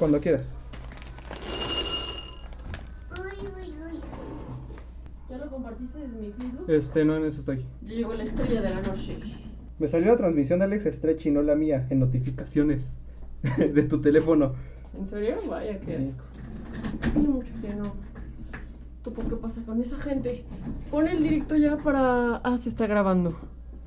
[0.00, 0.56] Cuando quieras.
[5.28, 6.64] ¿Ya lo compartiste desde mi Facebook?
[6.70, 7.64] Este, no en eso estoy.
[7.82, 9.18] Ya llegó la estrella de la noche.
[9.78, 12.96] Me salió la transmisión de Alex Stretch y no la mía en notificaciones
[13.58, 14.54] de tu teléfono.
[14.98, 15.36] ¿En serio?
[15.48, 16.08] Vaya, qué Sí.
[16.08, 16.24] asco.
[17.12, 17.92] Tiene mucho que no.
[19.04, 20.44] ¿Topo qué pasa con esa gente?
[20.90, 22.36] Pon el directo ya para.
[22.36, 23.38] Ah, se está grabando.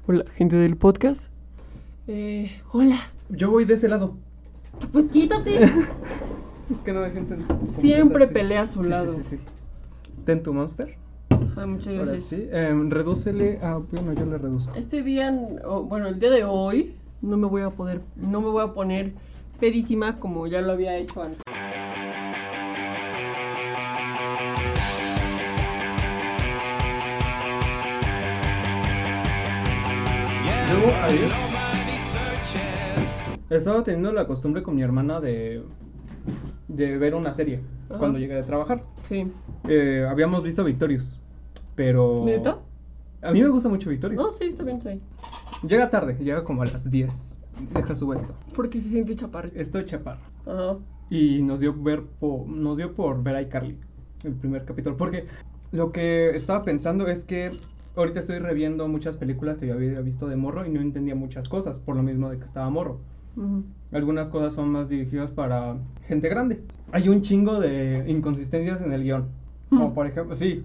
[0.05, 1.27] Hola, gente del podcast.
[2.05, 2.99] Eh, hola.
[3.29, 4.15] Yo voy de ese lado.
[4.91, 5.59] Pues quítate.
[6.71, 7.35] Es que no me siento.
[7.81, 9.13] Siempre pelea a su Sí, sí, lado.
[9.17, 9.39] Sí, sí,
[10.25, 10.95] Ten tu monster.
[11.57, 12.25] Ah, muchas Ahora gracias.
[12.29, 12.47] sí.
[12.51, 13.77] em, redúcele a.
[13.77, 14.73] Bueno, yo le reduzco.
[14.73, 15.29] Este día,
[15.89, 19.11] bueno, el día de hoy, no me voy a poder, no me voy a poner
[19.59, 21.41] pedísima como ya lo había hecho antes.
[30.69, 31.31] Yo ayer
[33.57, 35.63] estaba teniendo la costumbre con mi hermana de,
[36.67, 37.99] de ver una serie Ajá.
[37.99, 38.83] cuando llegué de trabajar.
[39.07, 39.27] Sí.
[39.67, 41.05] Eh, habíamos visto Victorious,
[41.75, 42.23] pero...
[42.25, 42.59] ¿Neta?
[43.21, 44.21] A mí me gusta mucho Victorious.
[44.21, 45.01] No, sí, está bien, está bien.
[45.67, 47.37] Llega tarde, llega como a las 10.
[47.73, 48.33] Deja su esto.
[48.55, 49.57] Porque se siente chaparrito.
[49.59, 50.19] Estoy chaparro.
[50.45, 50.77] Ajá.
[51.09, 53.77] Y nos dio, ver po- nos dio por ver a iCarly,
[54.23, 54.97] el primer capítulo.
[54.97, 55.27] Porque
[55.71, 57.51] lo que estaba pensando es que
[57.95, 61.47] ahorita estoy reviendo muchas películas que yo había visto de morro y no entendía muchas
[61.47, 62.99] cosas, por lo mismo de que estaba morro.
[63.35, 63.63] Ujú.
[63.91, 66.61] Algunas cosas son más dirigidas para gente grande.
[66.91, 69.25] Hay un chingo de inconsistencias en el guion.
[69.69, 69.93] Como Mm.
[69.93, 70.63] por ejemplo, sí.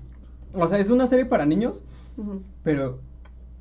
[0.54, 1.82] O sea, es una serie para niños,
[2.16, 2.42] Ujú.
[2.62, 2.98] pero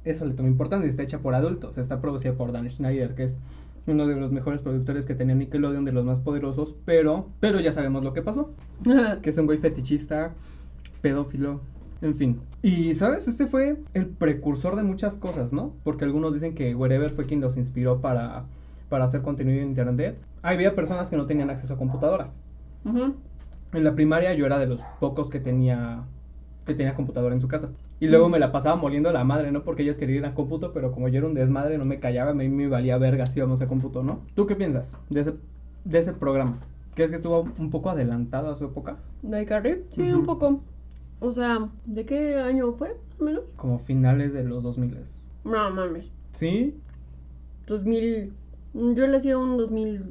[0.03, 0.89] eso le toma importancia.
[0.89, 1.77] Está hecha por adultos.
[1.77, 3.39] Está producida por Dan Schneider, que es
[3.88, 6.75] uno de los mejores productores que tenía Nickelodeon, de los más poderosos.
[6.86, 8.52] Pero, pero ya sabemos lo que pasó.
[9.21, 10.33] Que es un güey fetichista,
[11.02, 11.61] pedófilo,
[12.02, 12.39] en fin.
[12.61, 13.27] Y, ¿sabes?
[13.27, 15.73] Este fue el precursor de muchas cosas, ¿no?
[15.83, 18.45] Porque algunos dicen que Wherever fue quien los inspiró para,
[18.89, 20.17] para hacer contenido en internet.
[20.41, 22.39] Había personas que no tenían acceso a computadoras.
[22.85, 23.16] Ujú.
[23.73, 26.03] En la primaria yo era de los pocos que tenía
[26.66, 27.69] que tenía computadora en su casa.
[27.99, 29.63] Y luego me la pasaba moliendo a la madre, ¿no?
[29.63, 32.31] Porque ellos querían ir a cómputo, pero como yo era un desmadre, no me callaba,
[32.31, 34.20] a mí me valía verga si íbamos a cómputo, ¿no?
[34.36, 35.33] ¿Tú qué piensas de ese,
[35.86, 36.59] de ese programa?
[36.93, 38.97] ¿Crees que estuvo un poco adelantado a su época?
[39.21, 39.86] ¿De iCarly?
[39.92, 40.20] Sí, Ujú.
[40.20, 40.59] un poco.
[41.21, 42.95] O sea, ¿de qué año fue?
[43.20, 43.43] Menos.
[43.55, 44.97] Como finales de los 2000.
[45.45, 46.11] No mames.
[46.33, 46.76] ¿Sí?
[47.65, 48.33] 2000.
[48.73, 50.04] Yo le hacía un 2000.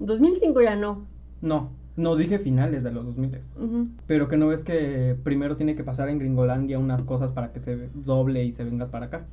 [0.00, 1.06] 2005 ya no.
[1.40, 3.38] No, no dije finales de los 2000.
[3.60, 3.88] Ujú.
[4.06, 7.60] Pero que no ves que primero tiene que pasar en Gringolandia unas cosas para que
[7.60, 9.26] se doble y se venga para acá.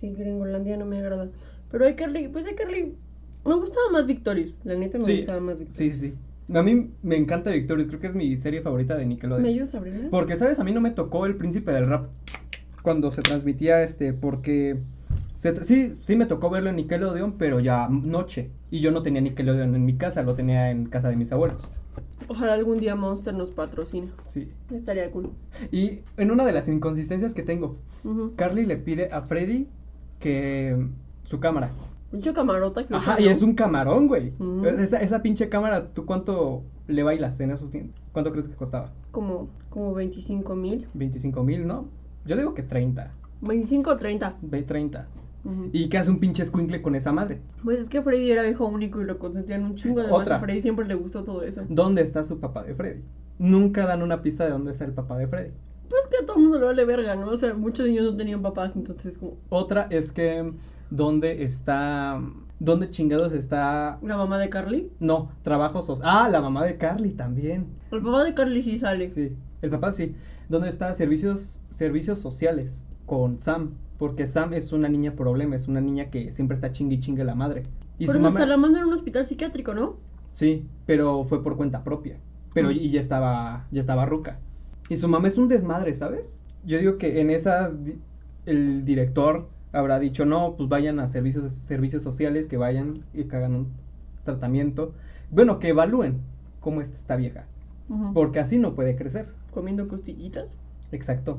[0.00, 1.28] Sí, Gringolandia no me agrada.
[1.70, 2.94] Pero iCarly, pues iCarly.
[3.44, 4.54] Me gustaba más Victorious.
[4.64, 5.96] La neta me Sí, gustaba más Victorious.
[5.98, 6.14] Sí, sí.
[6.54, 9.42] A mí me encanta Victorious, creo que es mi serie favorita de Nickelodeon.
[9.42, 10.10] ¿Me ayudas a abrirla?
[10.10, 10.60] Porque, ¿sabes?
[10.60, 12.08] A mí no me tocó el príncipe del rap
[12.82, 14.78] cuando se transmitía este, porque...
[15.36, 18.50] Sí, sí me tocó verlo en Nickelodeon, pero ya noche.
[18.70, 21.70] Y yo no tenía Nickelodeon en mi casa, lo tenía en casa de mis abuelos.
[22.28, 24.10] Ojalá algún día Monster nos patrocine.
[24.24, 24.50] Sí.
[24.70, 25.30] Estaría cool.
[25.70, 27.76] Y en una de las inconsistencias que tengo.
[28.36, 29.68] Carly le pide a Freddy
[30.18, 30.76] que
[31.24, 31.70] su cámara.
[32.10, 34.32] Pinche camarota que Ajá, y es un camarón, güey.
[34.64, 38.00] Esa, esa, pinche cámara, ¿tú cuánto le bailas en esos tiempos?
[38.12, 38.92] ¿Cuánto crees que costaba?
[39.10, 40.86] Como, como 25 mil.
[40.94, 41.88] 25 mil, ¿no?
[42.24, 43.12] Yo digo que 30.
[43.40, 44.36] 25 o 30.
[44.66, 45.08] 30.
[45.72, 47.40] ¿Y qué hace un pinche escuincle con esa madre?
[47.62, 50.00] Pues es que Freddy era hijo único y lo consentían un chingo.
[50.00, 50.36] Además, Otra.
[50.36, 51.62] a Freddy siempre le gustó todo eso.
[51.68, 53.02] ¿Dónde está su papá de Freddy?
[53.38, 55.50] Nunca dan una pista de dónde está el papá de Freddy.
[55.88, 57.28] Pues que a todo el mundo le vale verga, ¿no?
[57.28, 59.36] O sea, muchos niños no tenían papás, entonces como...
[59.50, 60.52] Otra es que...
[60.90, 62.20] ¿Dónde está...
[62.58, 63.98] ¿Dónde chingados está...
[64.02, 64.90] ¿La mamá de Carly?
[64.98, 65.86] No, trabajos...
[65.86, 66.00] Sos...
[66.02, 67.66] Ah, la mamá de Carly también.
[67.92, 69.08] El papá de Carly sí sale.
[69.10, 70.14] Sí, el papá sí.
[70.48, 73.72] ¿Dónde está servicios, servicios sociales con Sam?
[73.98, 77.24] Porque Sam es una niña problema, es una niña que siempre está chingue y chingue
[77.24, 77.62] la madre.
[77.98, 79.96] Y Pero su mamá hasta la mandan a un hospital psiquiátrico, ¿no?
[80.32, 82.18] Sí, pero fue por cuenta propia.
[82.52, 82.72] Pero Mm.
[82.72, 84.38] y ya estaba, ya estaba ruca.
[84.88, 86.38] Y su mamá es un desmadre, ¿sabes?
[86.64, 87.74] Yo digo que en esas
[88.44, 93.36] el director habrá dicho, no, pues vayan a servicios, servicios sociales, que vayan y que
[93.36, 93.68] hagan un
[94.24, 94.92] tratamiento.
[95.30, 96.20] Bueno, que evalúen
[96.60, 97.44] cómo está esta vieja.
[98.14, 99.28] Porque así no puede crecer.
[99.52, 100.54] Comiendo costillitas.
[100.92, 101.38] Exacto.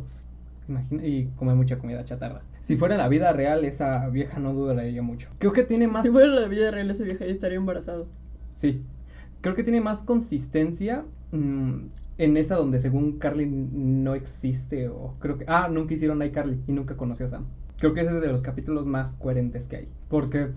[0.67, 2.41] Imagina, y come mucha comida chatarra.
[2.61, 5.29] Si fuera la vida real, esa vieja no duraría mucho.
[5.39, 8.03] Creo que tiene más Si fuera la vida real, esa vieja ya estaría embarazada.
[8.55, 8.83] Sí.
[9.41, 11.85] Creo que tiene más consistencia mm,
[12.17, 15.45] en esa donde según Carly no existe o creo que...
[15.47, 17.45] Ah, nunca hicieron iCarly y nunca conoció a Sam.
[17.77, 19.87] Creo que ese es de los capítulos más coherentes que hay.
[20.09, 20.49] Porque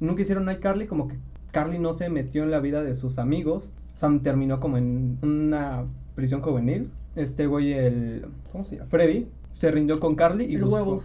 [0.00, 1.16] nunca hicieron iCarly como que
[1.50, 3.72] Carly no se metió en la vida de sus amigos.
[3.94, 5.84] Sam terminó como en una
[6.14, 6.90] prisión juvenil.
[7.16, 8.26] Este güey, el...
[8.52, 8.88] ¿Cómo se llama?
[8.88, 9.26] Freddy.
[9.52, 11.02] Se rindió con Carly y El buscó,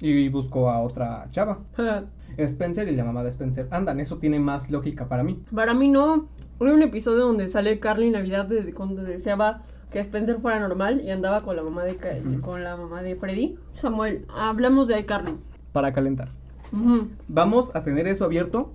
[0.00, 1.58] y buscó a otra chava.
[1.76, 2.04] Ja.
[2.36, 4.00] Spencer y la mamá de Spencer andan.
[4.00, 5.38] Eso tiene más lógica para mí.
[5.54, 6.28] Para mí no.
[6.60, 11.00] Hay un episodio donde sale Carly en Navidad desde cuando deseaba que Spencer fuera normal
[11.04, 13.56] y andaba con la mamá de Ca- con la mamá de Freddy.
[13.74, 15.34] Samuel, hablamos de iCarly.
[15.72, 16.28] Para calentar.
[17.28, 18.72] Vamos a tener eso abierto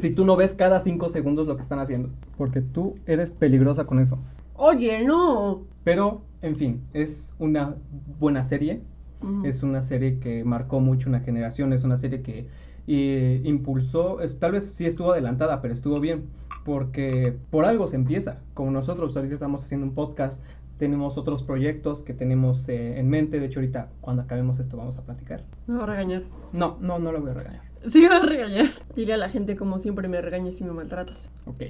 [0.00, 2.10] si tú no ves cada cinco segundos lo que están haciendo.
[2.38, 4.18] Porque tú eres peligrosa con eso.
[4.54, 5.62] Oye, no.
[5.84, 7.74] Pero, en fin, es una
[8.18, 8.80] buena serie.
[9.22, 9.46] Ujú.
[9.46, 11.72] Es una serie que marcó mucho una generación.
[11.72, 12.46] Es una serie que
[12.86, 16.24] eh, impulsó, es- tal vez sí estuvo adelantada, pero estuvo bien.
[16.64, 18.38] Porque por algo se empieza.
[18.54, 20.42] Como nosotros ahorita estamos haciendo un podcast.
[20.78, 23.40] Tenemos otros proyectos que tenemos eh, en mente.
[23.40, 25.44] De hecho, ahorita cuando acabemos esto vamos a platicar.
[25.66, 26.22] Me va a regañar.
[26.52, 27.62] No, no, no lo voy a regañar.
[27.88, 28.66] Sí, me va a regañar.
[28.94, 31.30] Dile a la gente como siempre me regañas y me maltratas.
[31.46, 31.62] Ok.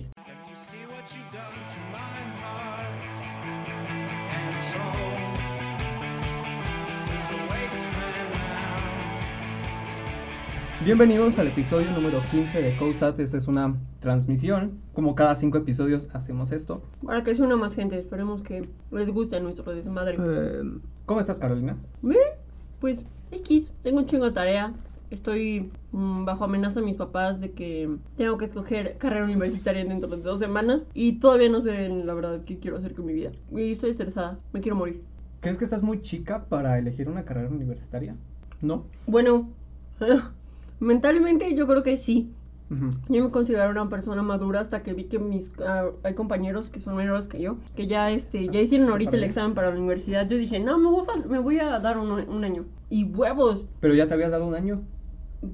[10.87, 13.19] Bienvenidos al episodio número 15 de COSAT.
[13.19, 14.79] Esta es una transmisión.
[14.93, 16.81] Como cada cinco episodios hacemos esto.
[17.05, 20.17] Para que una más gente, esperemos que les guste nuestro desmadre.
[20.17, 20.63] Eh,
[21.05, 21.77] ¿Cómo estás, Carolina?
[22.03, 22.19] ¿Ve?
[22.79, 23.03] Pues
[23.33, 24.75] X, tengo un chingo de tarea.
[25.11, 30.09] Estoy mm, bajo amenaza de mis papás de que tengo que escoger carrera universitaria dentro
[30.09, 33.33] de dos semanas y todavía no sé la verdad qué quiero hacer con mi vida.
[33.51, 35.03] Y estoy estresada, me quiero morir.
[35.41, 38.15] ¿Crees que estás muy chica para elegir una carrera universitaria?
[38.63, 38.85] ¿No?
[39.09, 39.49] Bueno,
[40.81, 42.33] mentalmente yo creo que sí.
[43.09, 46.81] Yo me considero una persona madura hasta que vi que mis ah, hay compañeros que
[46.81, 50.29] son menores que yo, que ya este ya hicieron ahorita el examen para la universidad.
[50.29, 52.65] Yo dije, no, me voy a, me voy a dar un, un año.
[52.91, 54.83] Y huevos, Pero ya te habías dado un año.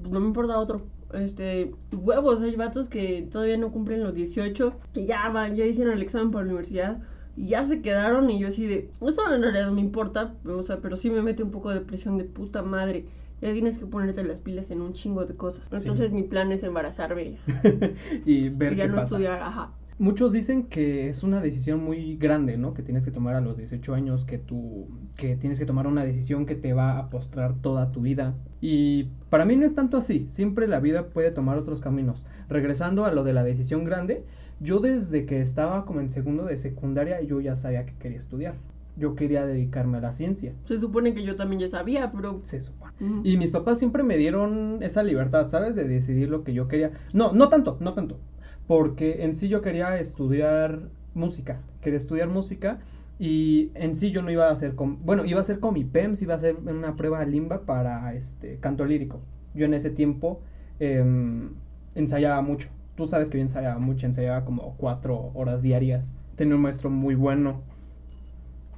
[0.09, 0.81] no me importa otro.
[1.13, 5.93] Este, huevos, hay vatos que todavía no cumplen los 18, que ya van, ya hicieron
[5.93, 6.97] el examen para la universidad
[7.35, 10.63] y ya se quedaron y yo así de, eso en realidad no me importa, o
[10.63, 13.05] sea, pero sí me mete un poco de presión de puta madre.
[13.43, 15.69] Ya tienes que ponerte las pilas en un chingo de cosas.
[15.69, 17.37] Entonces mi plan es embarazarme
[18.25, 19.15] y ver y ya qué no pasa.
[19.15, 19.73] estudiar, ajá.
[19.99, 22.73] Muchos dicen que es una decisión muy grande, ¿no?
[22.73, 24.87] Que tienes que tomar a los 18 años, que tú
[25.17, 28.33] que tienes que tomar una decisión que te va a postrar toda tu vida.
[28.61, 32.25] Y para mí no es tanto así, siempre la vida puede tomar otros caminos.
[32.47, 34.23] Regresando a lo de la decisión grande,
[34.61, 38.55] yo desde que estaba como en segundo de secundaria yo ya sabía que quería estudiar.
[38.95, 42.41] Yo quería dedicarme a la ciencia, Se supone que yo también ya sabía, pero...
[42.43, 42.93] se supone.
[43.23, 45.75] Y mis papás siempre me dieron esa libertad, ¿sabes?
[45.75, 46.91] De decidir lo que yo quería.
[47.11, 48.19] No, no tanto, no tanto.
[48.67, 51.61] Porque en sí yo quería estudiar música.
[51.81, 52.79] Quería estudiar música.
[53.19, 55.03] Y en sí yo no iba a hacer con...
[55.05, 58.57] Bueno, iba a hacer con mi PEMS, iba a hacer una prueba limba para este
[58.59, 59.21] canto lírico.
[59.53, 60.41] Yo en ese tiempo
[60.79, 61.49] em,
[61.95, 62.69] ensayaba mucho.
[62.95, 66.13] Tú sabes que yo ensayaba mucho, ensayaba como cuatro horas diarias.
[66.35, 67.61] Tenía un maestro muy bueno.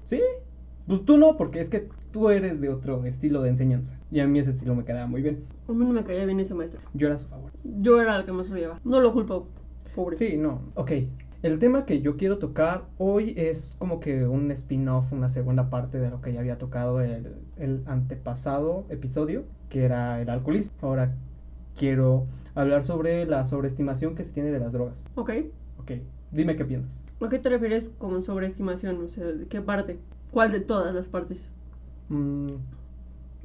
[0.06, 0.22] ¿Sí?
[0.88, 4.00] Pues tú no, porque es que tú eres de otro estilo de enseñanza.
[4.12, 5.44] Y a mí ese estilo me quedaba muy bien.
[5.68, 6.80] A mí no me caía bien ese maestro.
[6.94, 7.52] Yo era su favor.
[7.64, 8.80] Yo era la que más odiaba.
[8.84, 9.48] No lo culpo,
[9.96, 10.16] pobre.
[10.16, 10.62] Sí, no.
[10.76, 10.92] Ok.
[11.42, 16.00] El tema que yo quiero tocar hoy es como que un spin-off, una segunda parte
[16.00, 20.72] de lo que ya había tocado el, el antepasado episodio, que era el alcoholismo.
[20.82, 21.16] Ahora
[21.76, 25.10] quiero hablar sobre la sobreestimación que se tiene de las drogas.
[25.16, 25.32] Ok.
[25.80, 25.92] Ok.
[26.32, 27.05] Dime qué piensas.
[27.22, 29.04] ¿A qué te refieres con sobreestimación?
[29.04, 29.98] O sea, ¿de qué parte?
[30.32, 31.38] ¿Cuál de todas las partes?
[32.10, 32.50] Mm,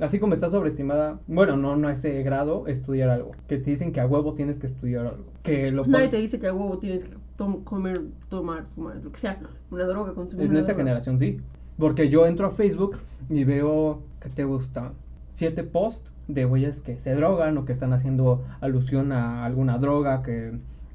[0.01, 3.33] así como está sobreestimada, bueno, no, no a ese grado, estudiar algo.
[3.49, 5.25] Que te dicen que a huevo tienes que estudiar algo.
[5.43, 9.13] Que lo Nadie te dice que a huevo tienes que tom- comer, tomar, fumar, lo
[9.13, 9.39] que sea.
[9.71, 11.39] Una droga, consumir En esta generación sí.
[11.79, 12.99] Porque yo entro a Facebook
[13.31, 14.93] y veo que te gustan
[15.33, 20.23] siete posts de güeyes que se drogan o que están haciendo alusión a alguna droga,
[20.23, 20.53] que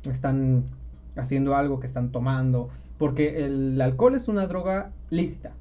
[0.09, 0.63] están
[1.15, 2.69] haciendo algo, que están tomando.
[2.97, 5.51] Porque el alcohol es una droga lícita.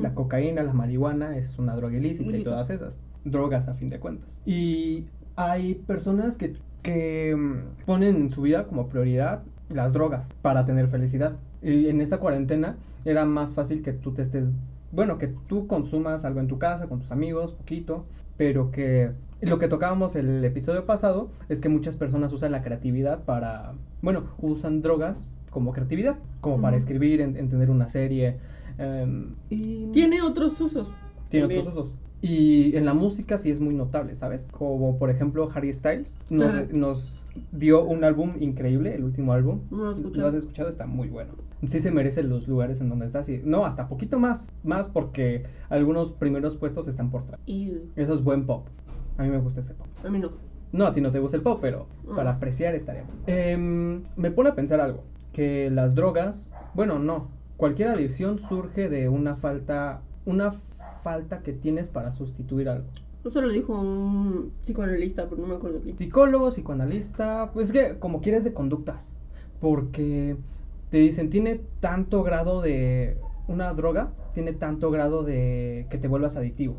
[0.00, 2.50] La cocaína, la marihuana es una droga ilícita y Ilícita.
[2.52, 4.42] todas esas drogas a fin de cuentas.
[4.46, 5.04] Y
[5.36, 10.88] hay personas que, que mm, ponen en su vida como prioridad las drogas para tener
[10.88, 11.36] felicidad.
[11.62, 14.46] Y en esta cuarentena era más fácil que tú te estés,
[14.92, 19.10] bueno, que tú consumas algo en tu casa con tus amigos, poquito, pero que
[19.44, 23.72] lo que tocábamos el episodio pasado es que muchas personas usan la creatividad para,
[24.02, 28.38] bueno, usan drogas como creatividad, como para escribir, en- entender una serie.
[28.78, 30.88] em, y Tiene otros usos.
[31.28, 31.60] tiene también.
[31.68, 31.92] otros usos.
[32.22, 34.48] Y en la música sí es muy notable, ¿sabes?
[34.50, 39.60] Como por ejemplo Harry Styles nos, nos dio un álbum increíble, el último álbum.
[39.70, 40.08] No lo.
[40.10, 40.70] ¿Lo has escuchado?
[40.70, 41.34] Está muy bueno.
[41.66, 43.24] Sí se merece los lugares en donde está.
[43.24, 43.40] Sí.
[43.44, 44.50] No, hasta poquito más.
[44.64, 47.40] Más porque algunos primeros puestos están por atrás.
[47.46, 48.66] Eso es buen pop.
[49.18, 49.86] A mí me gusta ese pop.
[50.04, 50.30] a mí no.
[50.72, 53.16] No, a ti no te gusta el pop, pero para apreciar estaría bien.
[53.26, 55.04] Em, me pone a pensar algo.
[55.32, 57.28] Que las drogas, bueno, no.
[57.56, 60.54] Cualquier adicción surge de una falta, una
[61.04, 62.86] falta que tienes para sustituir algo.
[63.24, 65.96] Eso lo dijo un psicoanalista, pero no me acuerdo bien.
[65.96, 69.16] Psicólogo, psicoanalista, pues que como quieres de conductas.
[69.60, 70.36] porque
[70.90, 73.16] te dicen, tiene tanto grado de...
[73.46, 76.76] Una droga tiene tanto grado de que te vuelvas adictivo.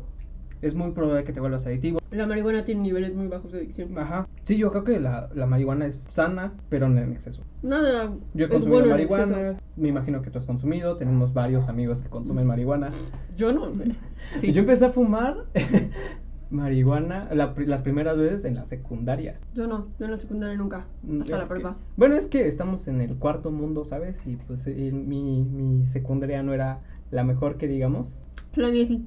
[0.62, 1.98] Es muy probable que te vuelvas adictivo.
[2.10, 3.96] La marihuana tiene niveles muy bajos de adicción.
[3.98, 4.26] Ajá.
[4.44, 7.42] Sí, yo creo que la, la marihuana es sana, pero no en exceso.
[7.62, 8.12] Nada.
[8.34, 12.08] Yo he consumido bueno marihuana, me imagino que tú has consumido, tenemos varios amigos que
[12.08, 12.90] consumen marihuana.
[13.36, 13.70] Yo no.
[14.40, 14.52] Sí.
[14.52, 15.44] Yo empecé a fumar
[16.50, 19.38] marihuana la las primeras veces en la secundaria.
[19.54, 19.88] Yo no.
[19.98, 20.86] Yo en la secundaria nunca.
[21.02, 21.76] Mm, Hasta es la que- prepa.
[21.96, 24.24] bueno, es que estamos en el cuarto mundo, ¿sabes?
[24.26, 28.16] Y pues mi, mi secundaria no era la mejor que digamos.
[28.54, 29.06] La mía sí.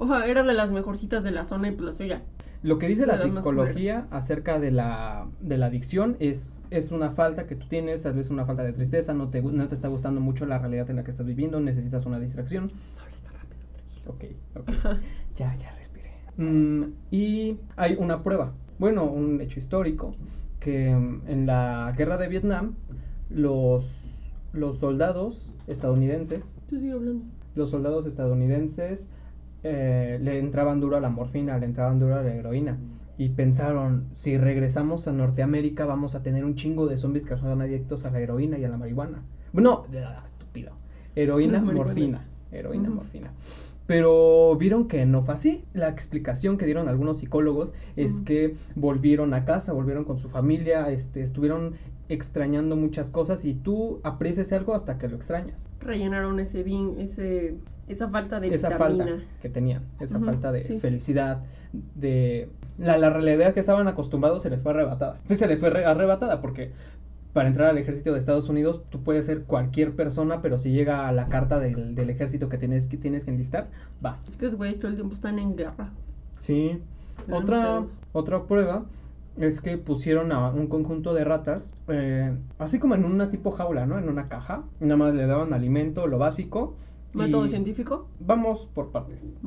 [0.00, 2.22] Oja, era de las mejorcitas de la zona y pues la suya.
[2.62, 7.46] Lo que dice la psicología acerca de la, de la adicción es, es una falta
[7.46, 10.22] que tú tienes, tal vez una falta de tristeza, no te, no te está gustando
[10.22, 12.64] mucho la realidad en la que estás viviendo, necesitas una distracción.
[12.96, 13.60] No hables tan rápido,
[14.06, 14.24] Ok,
[14.56, 14.96] ok.
[15.36, 16.12] Ya, ya respiré.
[16.38, 20.14] Mm, y hay una prueba, bueno, un hecho histórico,
[20.60, 22.74] que mm, en la guerra de Vietnam,
[23.28, 23.84] los,
[24.54, 27.24] los soldados estadounidenses, Tú sigue hablando.
[27.54, 29.08] los soldados estadounidenses
[29.62, 32.78] eh, le entraban duro a la morfina, le entraban duro a la heroína.
[33.18, 37.60] Y pensaron, si regresamos a Norteamérica vamos a tener un chingo de zombies que son
[37.60, 39.22] adictos a la heroína y a la marihuana.
[39.52, 39.84] No,
[40.38, 40.72] estúpido.
[41.14, 42.24] Heroína, morfina.
[42.50, 43.30] Heroína, morfina.
[43.86, 45.64] Pero vieron que no fue así.
[45.74, 50.90] La explicación que dieron algunos psicólogos es que volvieron a casa, volvieron con su familia,
[50.90, 51.74] este, estuvieron
[52.08, 55.68] extrañando muchas cosas y tú aprecias algo hasta que lo extrañas.
[55.80, 57.56] Rellenaron ese bin, ese,
[57.90, 59.04] esa falta de esa vitamina.
[59.06, 60.78] falta que tenían, esa falta de sí.
[60.80, 61.42] felicidad,
[61.94, 65.18] de la, la realidad que estaban acostumbrados se les fue arrebatada.
[65.28, 66.72] Sí, se les fue re- arrebatada porque
[67.32, 71.06] para entrar al ejército de Estados Unidos tú puedes ser cualquier persona, pero si llega
[71.06, 73.68] a la carta del, del ejército que tienes, que tienes que enlistar,
[74.00, 74.28] vas.
[74.28, 75.90] Es que los güeyes todo el tiempo están en guerra.
[76.38, 76.78] Sí.
[77.30, 78.84] Otra, otra prueba
[79.38, 83.86] es que pusieron a un conjunto de ratas, eh, así como en una tipo jaula,
[83.86, 83.98] ¿no?
[83.98, 84.64] En una caja.
[84.80, 86.76] Nada más le daban alimento, lo básico.
[87.12, 88.08] Método y- científico.
[88.20, 89.38] Vamos por partes.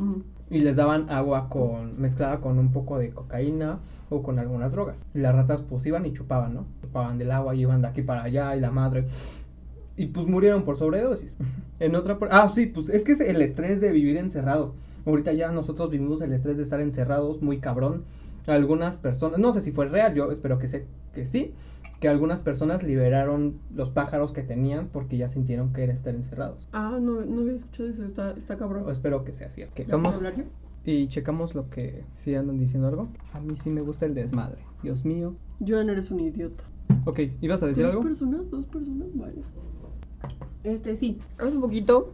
[0.50, 3.80] Y les daban agua con mezclada con un poco de cocaína
[4.10, 5.06] o con algunas drogas.
[5.14, 6.66] Y las ratas pues iban y chupaban, ¿no?
[6.82, 9.06] Chupaban del agua y iban de aquí para allá y la madre.
[9.96, 11.38] Y pues murieron por sobredosis.
[11.80, 14.74] En otra Ah, sí, pues es que es el estrés de vivir encerrado.
[15.06, 18.04] Ahorita ya nosotros vivimos el estrés de estar encerrados muy cabrón.
[18.48, 21.54] Algunas personas, no sé si fue real, yo espero que, sé, que sí,
[22.04, 26.68] que algunas personas liberaron los pájaros que tenían porque ya sintieron que era estar encerrados.
[26.74, 28.84] Ah, no, no había escuchado eso, está, está cabrón.
[28.86, 29.82] O espero que sea cierto.
[29.82, 30.50] ¿Ya Vamos- puedo hablar yo?
[30.84, 33.08] y checamos lo que si andan diciendo algo.
[33.32, 34.58] A mí sí me gusta el desmadre.
[34.82, 35.36] Dios mío.
[35.62, 36.66] Yo no eres un idiota.
[37.06, 38.04] Ok, ¿ibas a decir ¿Tres algo?
[38.04, 38.50] personas?
[38.52, 39.08] ¿Dos personas?
[39.14, 39.36] Vale.
[40.66, 41.20] Este, sí.
[41.38, 42.12] Hace poquito.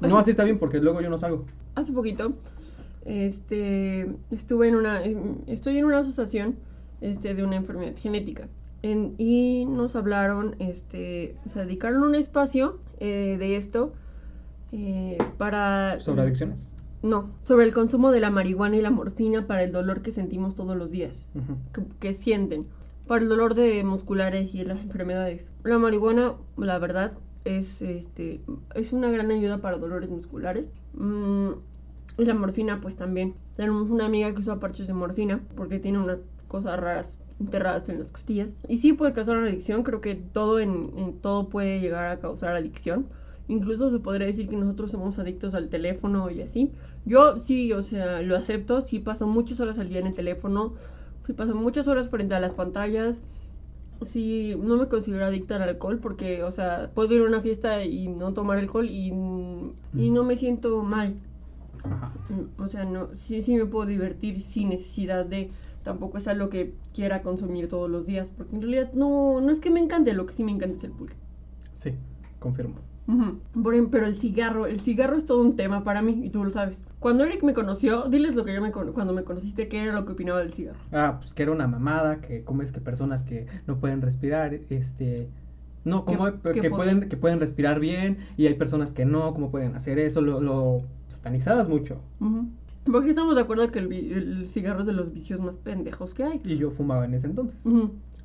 [0.00, 1.44] No, así está bien porque luego yo no salgo.
[1.76, 2.32] Hace poquito.
[3.04, 4.08] Este.
[4.32, 5.04] Estuve en una.
[5.04, 6.56] en- Estoy en una asociación.
[7.00, 8.48] Este, de una enfermedad genética.
[8.82, 10.56] En- y nos hablaron.
[10.58, 11.36] Este.
[11.54, 12.78] Dedicaron un espacio.
[12.98, 13.92] eh, de esto.
[14.72, 15.98] eh, para.
[16.00, 16.74] Sobre adicciones.
[17.02, 20.54] No, sobre el consumo de la marihuana y la morfina para el dolor que sentimos
[20.54, 21.26] todos los días.
[21.98, 22.66] Que sienten
[23.06, 25.50] para el dolor de musculares y las enfermedades.
[25.64, 27.12] La marihuana, la verdad,
[27.46, 28.42] es este
[28.74, 30.68] es una gran ayuda para dolores musculares.
[30.92, 31.52] Mm,
[32.18, 33.34] y la morfina, pues también.
[33.56, 36.18] Tenemos una amiga que usa parches de morfina porque tiene unas
[36.48, 37.08] cosas raras
[37.40, 38.50] enterradas en las costillas.
[38.68, 42.20] Y sí puede causar una adicción, creo que todo en, en todo puede llegar a
[42.20, 43.06] causar adicción.
[43.48, 46.70] Incluso se podría decir que nosotros somos adictos al teléfono y así.
[47.04, 50.74] Yo sí, o sea, lo acepto, sí paso muchas horas al día en el teléfono,
[51.26, 53.22] sí paso muchas horas frente a las pantallas.
[54.06, 57.84] Sí, no me considero adicta al alcohol porque, o sea, puedo ir a una fiesta
[57.84, 61.14] y no tomar alcohol y, y no me siento mal.
[61.84, 62.12] Ajá.
[62.58, 65.50] O sea, no, sí, sí me puedo divertir sin necesidad de
[65.82, 69.58] tampoco es algo que quiera consumir todos los días, porque en realidad no, no es
[69.60, 71.16] que me encante, lo que sí me encanta es el pulque.
[71.72, 71.94] Sí,
[72.38, 72.76] confirmo.
[73.08, 76.52] Ejemplo, pero el cigarro, el cigarro es todo un tema para mí y tú lo
[76.52, 76.80] sabes.
[77.00, 80.04] Cuando Eric me conoció, diles lo que yo me cuando me conociste, qué era lo
[80.06, 80.78] que opinaba del cigarro.
[80.92, 84.54] Ah, pues que era una mamada, que como es que personas que no pueden respirar,
[84.54, 85.28] este...
[85.82, 89.32] No, como Que- que, que pueden, que pueden respirar bien y hay personas que no,
[89.32, 92.02] cómo pueden hacer eso, lo, lo satanizadas mucho.
[92.20, 92.46] Ujú.
[92.84, 96.24] Porque estamos de acuerdo que el, el cigarro es de los vicios más pendejos que
[96.24, 96.40] hay.
[96.44, 97.60] Y yo fumaba en ese entonces.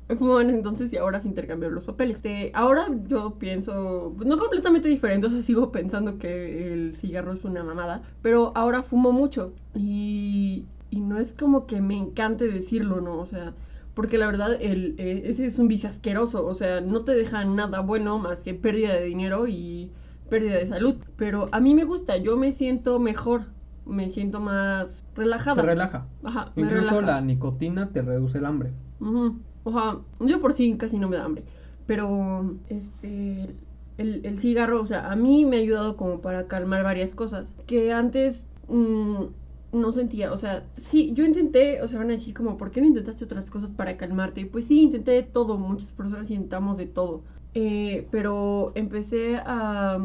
[0.08, 2.16] Él fumaba en ese entonces y ahora se intercambiaron los papeles.
[2.16, 7.32] Este, ahora yo pienso, pues, no completamente diferente, o sea, sigo pensando que el cigarro
[7.32, 12.46] es una mamada, pero ahora fumo mucho y, y no es como que me encante
[12.46, 13.18] decirlo, ¿no?
[13.18, 13.54] O sea,
[13.94, 17.44] porque la verdad el, eh, ese es un vicio asqueroso, o sea, no te deja
[17.44, 19.90] nada bueno más que pérdida de dinero y
[20.28, 20.96] pérdida de salud.
[21.16, 23.46] Pero a mí me gusta, yo me siento mejor,
[23.86, 25.62] me siento más relajada.
[25.62, 26.08] Te relaja.
[26.22, 27.06] Ajá, me Incluso relaja.
[27.06, 28.72] la nicotina te reduce el hambre.
[28.98, 29.44] Ujú.
[29.62, 31.44] O sea, yo por sí casi no me da hambre.
[31.86, 33.56] pero este
[33.96, 37.54] el, el cigarro, o sea, a mí me ha ayudado como para calmar varias cosas
[37.66, 39.24] que antes mm,
[39.72, 42.80] no sentía, o sea, sí, yo intenté, o sea, van a decir como, ¿por qué
[42.80, 44.46] no intentaste otras cosas para calmarte?
[44.46, 47.24] Pues sí, intenté de todo, muchas personas intentamos de todo,
[47.54, 49.98] Eh, pero empecé a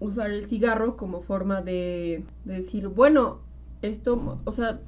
[0.00, 3.38] usar el cigarro como forma de, de decir, bueno,
[3.82, 4.80] esto, o sea,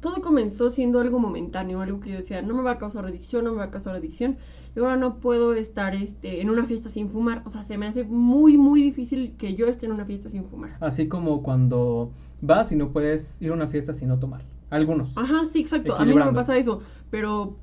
[0.00, 3.44] todo comenzó siendo algo momentáneo, algo que yo decía, no me va a causar adicción,
[3.44, 4.36] no me va a causar adicción,
[4.76, 7.86] y ahora no puedo estar este, en una fiesta sin fumar, o sea, se me
[7.86, 10.76] hace muy, muy difícil que yo esté en una fiesta sin fumar.
[10.80, 12.10] Así como cuando
[12.40, 14.42] vas y no puedes ir a una fiesta sin no tomar.
[14.70, 15.16] Algunos.
[15.16, 15.94] Ajá, sí, exacto.
[15.94, 17.56] A mí no me pasa eso, pero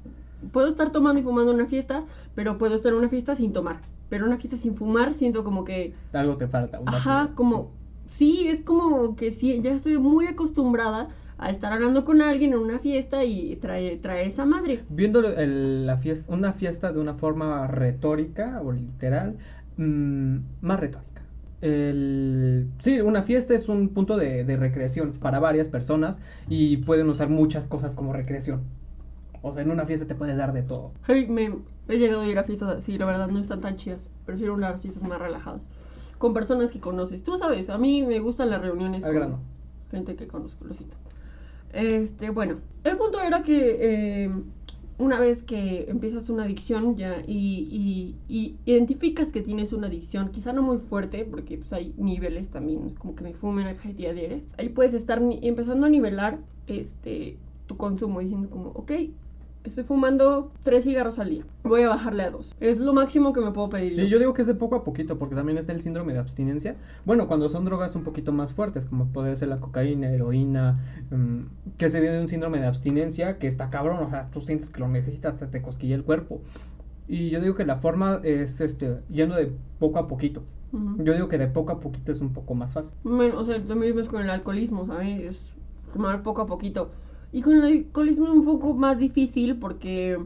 [0.54, 3.52] puedo estar tomando y fumando en una fiesta, pero puedo estar en una fiesta sin
[3.52, 3.82] tomar.
[4.12, 6.80] Pero una fiesta sin fumar siento como que, Algo te falta.
[6.86, 7.72] ajá, como,
[8.06, 8.48] sí.
[8.48, 12.78] es como que sí, ya estoy muy acostumbrada a estar hablando con alguien en una
[12.78, 14.82] fiesta y traer, traer esa madre.
[14.90, 19.38] Viendo el- la fiesta, una fiesta de una forma retórica o literal,
[19.78, 21.08] mm, más retórica.
[21.62, 27.10] El, sí, una fiesta es un punto de, de recreación para varias personas y pueden
[27.10, 28.62] usar muchas cosas como recreación.
[29.42, 30.92] O sea, en una fiesta te puedes dar de todo.
[31.08, 31.52] Ay, me
[31.88, 34.08] he llegado a ir a fiestas así, la verdad no están tan chidas.
[34.26, 35.68] Prefiero unas fiestas más relajadas.
[36.20, 37.24] Con personas que conoces.
[37.24, 39.40] Tú sabes, a mí me gustan las reuniones Al con grano.
[39.90, 40.96] gente que conozco, lo siento.
[41.74, 43.78] Este, bueno, el punto era que
[44.26, 44.32] eh,
[44.98, 50.30] una vez que empiezas una adicción ya y, y- y identificas que tienes una adicción,
[50.30, 53.74] quizá no muy fuerte, porque pues hay niveles también, es como que me fumen a
[53.74, 54.44] día de eres.
[54.58, 58.92] Ahí puedes estar empezando a nivelar este tu consumo, diciendo como, ok,
[59.64, 62.56] estoy fumando tres cigarros al día, voy a bajarle a dos.
[62.60, 63.96] Es lo máximo que me puedo pedir.
[63.96, 66.20] Sí, yo digo que es de poco a poquito, porque también está el síndrome de
[66.20, 66.76] abstinencia.
[67.06, 70.80] Bueno, cuando son drogas un poquito más fuertes, como puede ser la cocaína, heroína,
[71.12, 74.70] mm, que se tiene un síndrome de abstinencia que está cabrón, o sea, tú sientes
[74.70, 76.42] que lo necesitas, se te cosquilla el cuerpo.
[77.08, 80.44] Y yo digo que la forma es este, yendo de poco a poquito.
[81.00, 82.94] Yo digo que de poco a poquito es un poco más fácil.
[83.04, 85.22] Bueno, o sea, también ves con el alcoholismo, ¿sabes?
[85.22, 85.52] Es
[85.92, 86.92] tomar poco a poquito.
[87.32, 90.20] Y con el alcoholismo es un poco más difícil porque,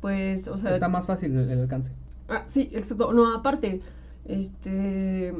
[0.00, 0.74] pues, o sea...
[0.74, 1.90] Está más fácil el, el alcance.
[2.28, 3.12] Ah, sí, exacto.
[3.12, 3.80] No, aparte,
[4.24, 5.32] este...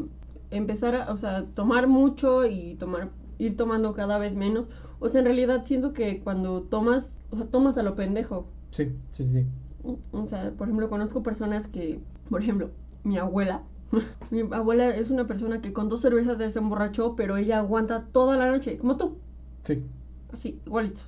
[0.50, 4.70] Empezar a, o sea, tomar mucho y tomar, ir tomando cada vez menos.
[5.00, 8.46] O sea, en realidad siento que cuando tomas, o sea, tomas a lo pendejo.
[8.70, 9.46] Sí, sí, sí.
[10.12, 11.98] O sea, por ejemplo, conozco personas que,
[12.30, 12.70] por ejemplo,
[13.02, 13.62] mi abuela.
[14.30, 18.36] Mi abuela es una persona que con dos cervezas se emborrachó, pero ella aguanta toda
[18.36, 19.18] la noche, como tú,
[19.62, 19.82] Sí.
[20.34, 21.00] Así, igualito.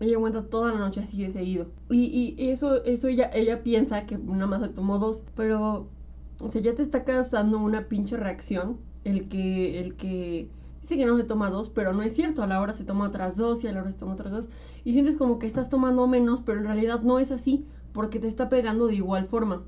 [0.00, 1.68] Ella aguanta toda la noche así de seguido.
[1.90, 5.88] Y, y eso, eso ella, ella piensa que nada más se tomó dos, pero,
[6.38, 10.48] o sea, ya te está causando una pinche reacción el que, el que
[10.82, 13.06] dice que no se toma dos, pero no es cierto, a la hora se toma
[13.06, 14.48] otras dos y a la hora se toma otras dos.
[14.84, 18.28] Y sientes como que estás tomando menos, pero en realidad no es así, porque te
[18.28, 19.62] está pegando de igual forma.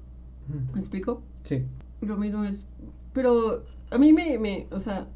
[0.74, 1.22] ¿Me explico?
[1.44, 1.64] Sí.
[2.00, 2.64] Lo mismo es.
[3.12, 5.08] Pero a mí me, me, o sea,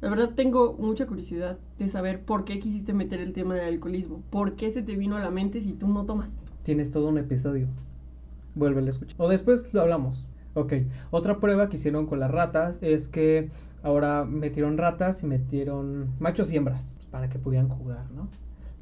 [0.00, 4.22] la verdad tengo mucha curiosidad de saber por qué quisiste meter el tema del alcoholismo.
[4.30, 6.30] ¿Por qué se te vino a la mente si tú no tomas?
[6.62, 7.66] Tienes todo un episodio.
[8.54, 9.16] Vuelve a escuchar.
[9.18, 10.26] O después lo hablamos.
[10.54, 10.74] Ok.
[11.10, 13.50] Otra prueba que hicieron con las ratas es que
[13.82, 18.28] ahora metieron ratas y metieron machos y hembras para que pudieran jugar, ¿no?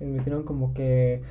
[0.00, 1.22] Les metieron como que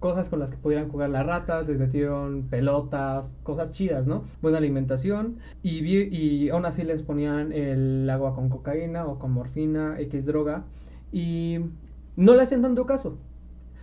[0.00, 4.24] cosas con las que pudieran jugar las ratas, les metieron pelotas, cosas chidas, ¿no?
[4.42, 10.00] Buena alimentación y, y aún así les ponían el agua con cocaína o con morfina,
[10.00, 10.64] X droga
[11.12, 11.58] y
[12.16, 13.18] no le hacían tanto caso.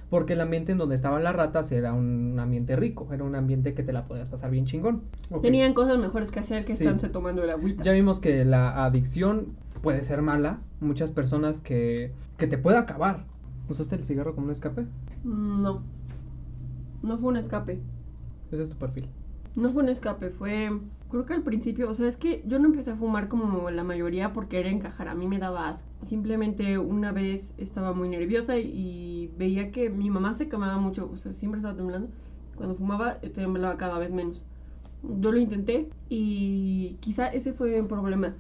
[0.10, 3.73] Porque el ambiente en donde estaban las ratas era un ambiente rico, era un ambiente
[3.73, 5.01] que te la podías pasar bien chingón.
[5.41, 6.86] Tenían cosas mejores que hacer que Sí.
[6.86, 7.84] estarse tomando el agüita.
[7.84, 9.47] Ya vimos que la adicción
[9.82, 10.60] puede ser mala.
[10.80, 13.25] Muchas personas que, que te puede acabar.
[13.67, 14.84] ¿Usaste el cigarro como un escape?
[15.25, 15.82] Mm, No.
[17.04, 17.80] No fue un escape.
[18.52, 19.08] Ese es tu perfil.
[19.56, 20.70] No fue un escape, fue...
[21.10, 23.84] Creo que al principio, o sea, es que yo no empecé a fumar como la
[23.84, 25.88] mayoría por querer encajar, a mí me daba asco.
[26.06, 31.10] Simplemente una vez estaba muy nerviosa y, y veía que mi mamá se quemaba mucho,
[31.12, 32.10] o sea, siempre estaba temblando.
[32.58, 34.44] Cuando fumaba, eh, temblaba cada vez menos.
[35.22, 38.34] Yo lo intenté y quizá ese fue un problema.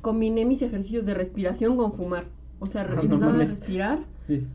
[0.00, 2.26] Combiné mis ejercicios de respiración con fumar.
[2.60, 4.46] O sea, No respirar Sí.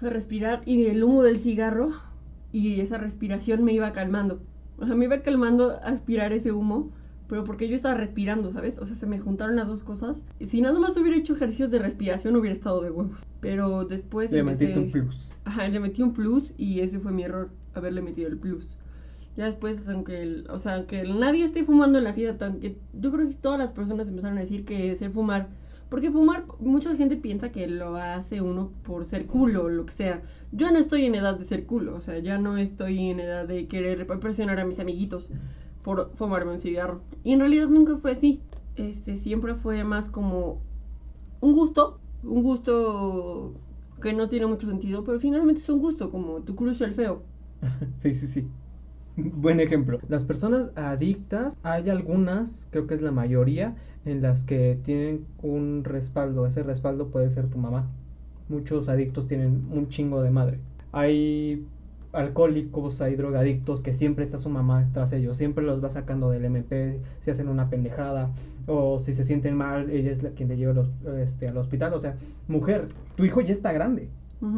[0.00, 1.92] respirar y el humo del cigarro
[2.54, 4.38] y esa respiración me iba calmando.
[4.78, 6.92] O sea, me iba calmando aspirar ese humo,
[7.26, 8.78] pero porque yo estaba respirando, ¿sabes?
[8.78, 10.22] O sea, se me juntaron las dos cosas.
[10.38, 13.18] Y si nada más hubiera hecho ejercicios de respiración, hubiera estado de huevos.
[13.40, 15.32] Pero después Le empecé- metiste un plus.
[15.44, 18.78] Ajá, le metí un plus y ese fue mi error, haberle metido el plus.
[19.36, 23.10] Ya después, aunque, el- o sea, que nadie esté fumando en la fiesta, aunque yo
[23.10, 25.48] creo que todas las personas empezaron a decir que sé fumar.
[25.94, 29.92] Porque fumar, mucha gente piensa que lo hace uno por ser culo o lo que
[29.92, 30.24] sea.
[30.50, 33.46] Yo no estoy en edad de ser culo, o sea, ya no estoy en edad
[33.46, 35.30] de querer presionar a mis amiguitos.
[35.82, 37.04] por fumarme un cigarro.
[37.22, 38.42] Y en realidad nunca fue así.
[38.74, 40.64] Este, siempre fue más como
[41.40, 43.60] un gusto, un gusto
[44.02, 47.22] que no tiene mucho sentido, pero finalmente es un gusto, como tu crush el feo.
[47.98, 48.50] Sí, sí, sí.
[49.16, 49.98] Buen ejemplo.
[50.08, 55.84] Las personas adictas, hay algunas, creo que es la mayoría, en las que tienen un
[55.84, 56.46] respaldo.
[56.46, 57.90] Ese respaldo puede ser tu mamá.
[58.48, 60.60] Muchos adictos tienen un chingo de madre.
[60.92, 61.66] Hay
[62.12, 66.44] alcohólicos, hay drogadictos que siempre está su mamá tras ellos, siempre los va sacando del
[66.44, 68.32] MP si hacen una pendejada
[68.66, 71.92] o si se sienten mal, ella es la quien te lleva los- este, al hospital.
[71.94, 74.10] O sea, mujer, tu hijo ya está grande,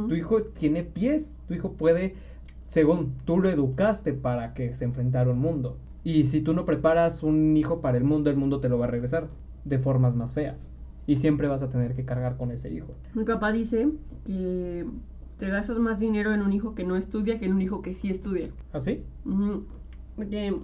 [0.07, 2.15] tu hijo tiene pies, tu hijo puede,
[2.77, 5.79] según tú lo educaste para que se enfrentara a un mundo.
[6.05, 8.85] Y si tú no preparas un hijo para el mundo, el mundo te lo va
[8.85, 9.29] a regresar
[9.65, 10.69] de formas más feas.
[11.07, 12.89] Y siempre vas a tener que cargar con ese hijo.
[13.15, 13.89] Mi papá dice
[14.27, 14.85] que
[15.39, 17.95] te gastas más dinero en un hijo que no estudia que en un hijo que
[17.95, 18.51] sí estudia.
[18.75, 19.03] ¿Así?
[19.25, 19.65] Ujú.
[20.15, 20.55] Porque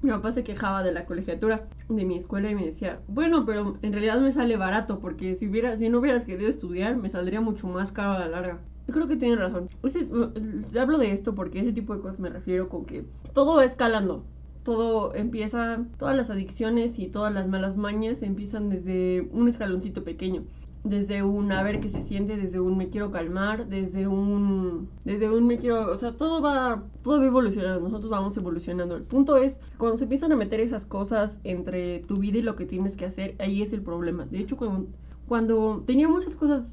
[0.00, 3.78] mi papá se quejaba de la colegiatura de mi escuela y me decía, bueno, pero
[3.82, 7.40] en realidad me sale barato porque si hubiera, si no hubieras querido estudiar, me saldría
[7.40, 8.60] mucho más caro a la larga.
[8.86, 9.66] Yo creo que tiene razón.
[9.82, 13.56] Ese- eh, hablo de esto porque ese tipo de cosas me refiero con que todo
[13.56, 14.28] va escalando.
[14.62, 20.46] Todo empieza, todas las adicciones y todas las malas mañas empiezan desde un escaloncito pequeño
[20.84, 25.30] desde un a ver qué se siente, desde un me quiero calmar, desde un desde
[25.30, 28.96] un me quiero, o sea, todo va todo va evolucionando, nosotros vamos evolucionando.
[28.96, 32.56] El punto es cuando se empiezan a meter esas cosas entre tu vida y lo
[32.56, 34.26] que tienes que hacer, ahí es el problema.
[34.26, 34.88] De hecho, cuando
[35.24, 36.68] cuando tenía muchas cosas,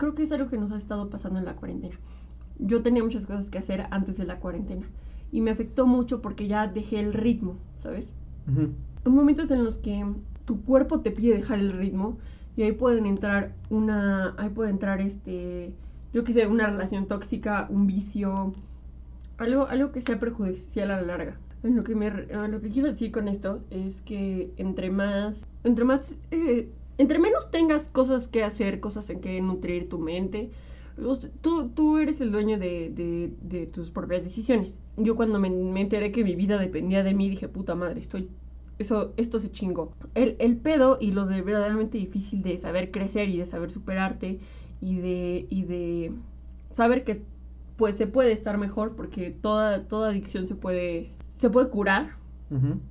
[0.00, 1.94] creo que es algo que nos ha estado pasando en la cuarentena.
[2.58, 4.86] Yo tenía muchas cosas que hacer antes de la cuarentena
[5.30, 8.06] y me afectó mucho porque ya dejé el ritmo, ¿sabes?
[8.50, 8.70] Ujú.
[9.04, 10.02] Hay momentos en los que
[10.46, 12.16] tu cuerpo te pide dejar el ritmo
[12.56, 15.74] y ahí pueden entrar una ahí puede entrar este
[16.12, 18.54] yo que sé una relación tóxica un vicio
[19.38, 22.88] algo algo que sea perjudicial a la larga En lo que me lo que quiero
[22.88, 26.68] decir con esto es que entre más entre más eh,
[27.00, 30.50] entre menos tengas cosas que hacer cosas en que nutrir tu mente
[31.40, 34.76] tú, tú eres el dueño de, de- de tus propias decisiones.
[34.96, 38.28] Yo cuando me, me enteré que mi vida dependía de mí, dije, puta madre, estoy
[38.78, 39.92] eso, esto se chingó.
[40.14, 44.40] El, el pedo y lo de verdaderamente difícil de saber crecer y de saber superarte
[44.80, 46.12] y de, y de
[46.74, 47.22] saber que
[47.76, 52.16] pues se puede estar mejor porque toda, toda adicción se puede, se puede curar.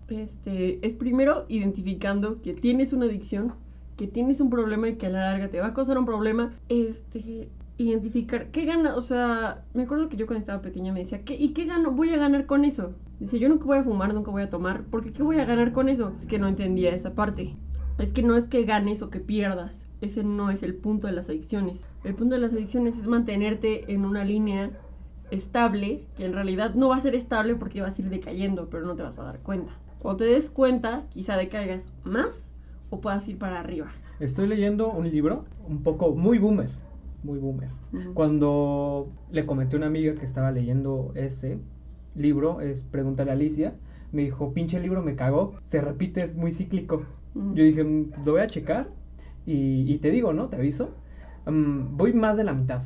[0.08, 3.54] Este, es primero identificando que tienes una adicción,
[4.00, 6.54] que tienes un problema y que a la larga te va a causar un problema.
[6.70, 11.26] Este, identificar qué gana, o sea, me acuerdo que yo cuando estaba pequeña me decía,
[11.26, 11.92] ¿qué, ¿y qué gano?
[11.92, 12.94] Voy a ganar con eso.
[13.20, 15.74] Dice, yo nunca voy a fumar, nunca voy a tomar, porque ¿qué voy a ganar
[15.74, 16.14] con eso?
[16.22, 17.58] Es que no entendía esa parte.
[17.98, 19.74] Es que no es que ganes o que pierdas.
[20.00, 21.86] Ese no es el punto de las adicciones.
[22.06, 24.72] El punto de las adicciones es mantenerte en una línea
[25.30, 28.86] estable, que en realidad no va a ser estable porque vas a ir decayendo, pero
[28.86, 29.74] no te vas a dar cuenta.
[30.00, 32.30] Cuando te des cuenta, quizá decaigas más
[32.90, 33.88] o puedas ir para arriba.
[34.20, 36.70] Estoy leyendo un libro un poco muy boomer,
[37.24, 37.70] muy boomer.
[37.94, 38.14] Ujú.
[38.14, 41.60] Cuando le comenté a una amiga que estaba leyendo ese
[42.16, 43.74] libro, es Pregúntale a Alicia,
[44.12, 47.04] me dijo, pinche libro me cagó, se repite, es muy cíclico.
[47.36, 47.56] Ujú.
[47.56, 48.88] Yo dije, "Mm, lo voy a checar
[49.46, 50.48] y, y te digo, ¿no?
[50.48, 50.90] Te aviso.
[51.46, 52.82] Mm, voy más de la mitad.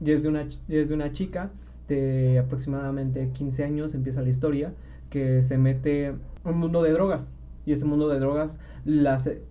[0.00, 1.50] Y es de una, es de una chica
[1.88, 4.72] de aproximadamente 15 años, empieza la historia,
[5.10, 7.34] que se mete a un mundo de drogas.
[7.70, 9.44] Y ese mundo de drogas la hace,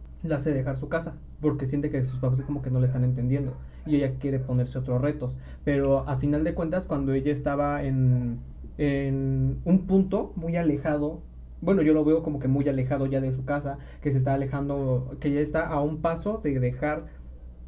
[0.53, 3.53] dejar su casa, porque siente que sus papás como que no le están entendiendo.
[3.85, 5.37] Y ella quiere ponerse otros retos.
[5.63, 8.39] Pero a final de cuentas, cuando ella estaba en,
[8.77, 11.21] en un punto muy alejado,
[11.61, 14.33] bueno, yo lo veo como que muy alejado ya de su casa, que se está
[14.33, 17.05] alejando, que ya está a un paso de dejar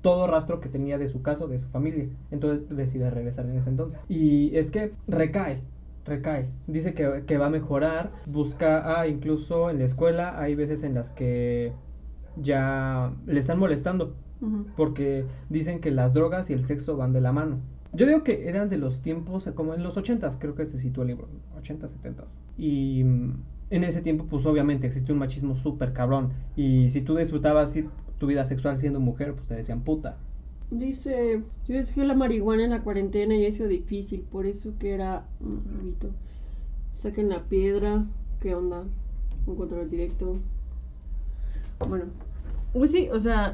[0.02, 2.10] todo rastro que tenía de su casa, de su familia.
[2.30, 4.02] Entonces decide regresar en ese entonces.
[4.10, 5.62] Y es que recae,
[6.06, 6.50] recae.
[6.68, 10.96] Dice que, que va a mejorar, busca, ah, incluso en la escuela hay veces en
[10.96, 11.74] las que
[12.36, 14.16] ya le están molestando
[14.76, 17.60] porque dicen que las drogas y el sexo van de la mano.
[17.94, 21.04] Yo digo que eran de los tiempos, como en los 80s, creo que se sitúa
[21.04, 22.42] el libro, 80s, 70s.
[22.58, 23.34] Y mm,
[23.70, 26.32] en ese tiempo, pues obviamente existía un machismo súper cabrón.
[26.56, 30.18] Y si tú disfrutabas si- tu vida sexual siendo mujer, pues te decían puta.
[30.72, 35.26] Dice, yo dejé la marihuana en la cuarentena y sido difícil, por eso que era
[35.42, 36.08] un rubito.
[37.02, 38.06] Saquen la piedra,
[38.40, 38.86] ¿qué onda?
[39.46, 40.38] Un control directo.
[41.90, 42.06] Bueno,
[42.72, 43.54] pues sí, o sea,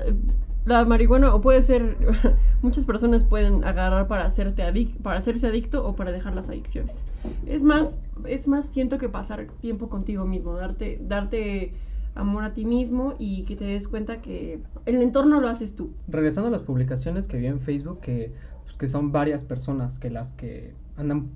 [0.66, 1.98] la marihuana o puede ser,
[2.62, 7.04] muchas personas pueden agarrar para hacerte adic para hacerse adicto o para dejar las adicciones.
[7.48, 11.74] Es más, es más siento que pasar tiempo contigo mismo, darte, darte
[12.18, 15.92] amor a ti mismo y que te des cuenta que el entorno lo haces tú.
[16.08, 20.10] Regresando a las publicaciones que vi en Facebook, que, pues, que son varias personas que
[20.10, 21.30] las que andan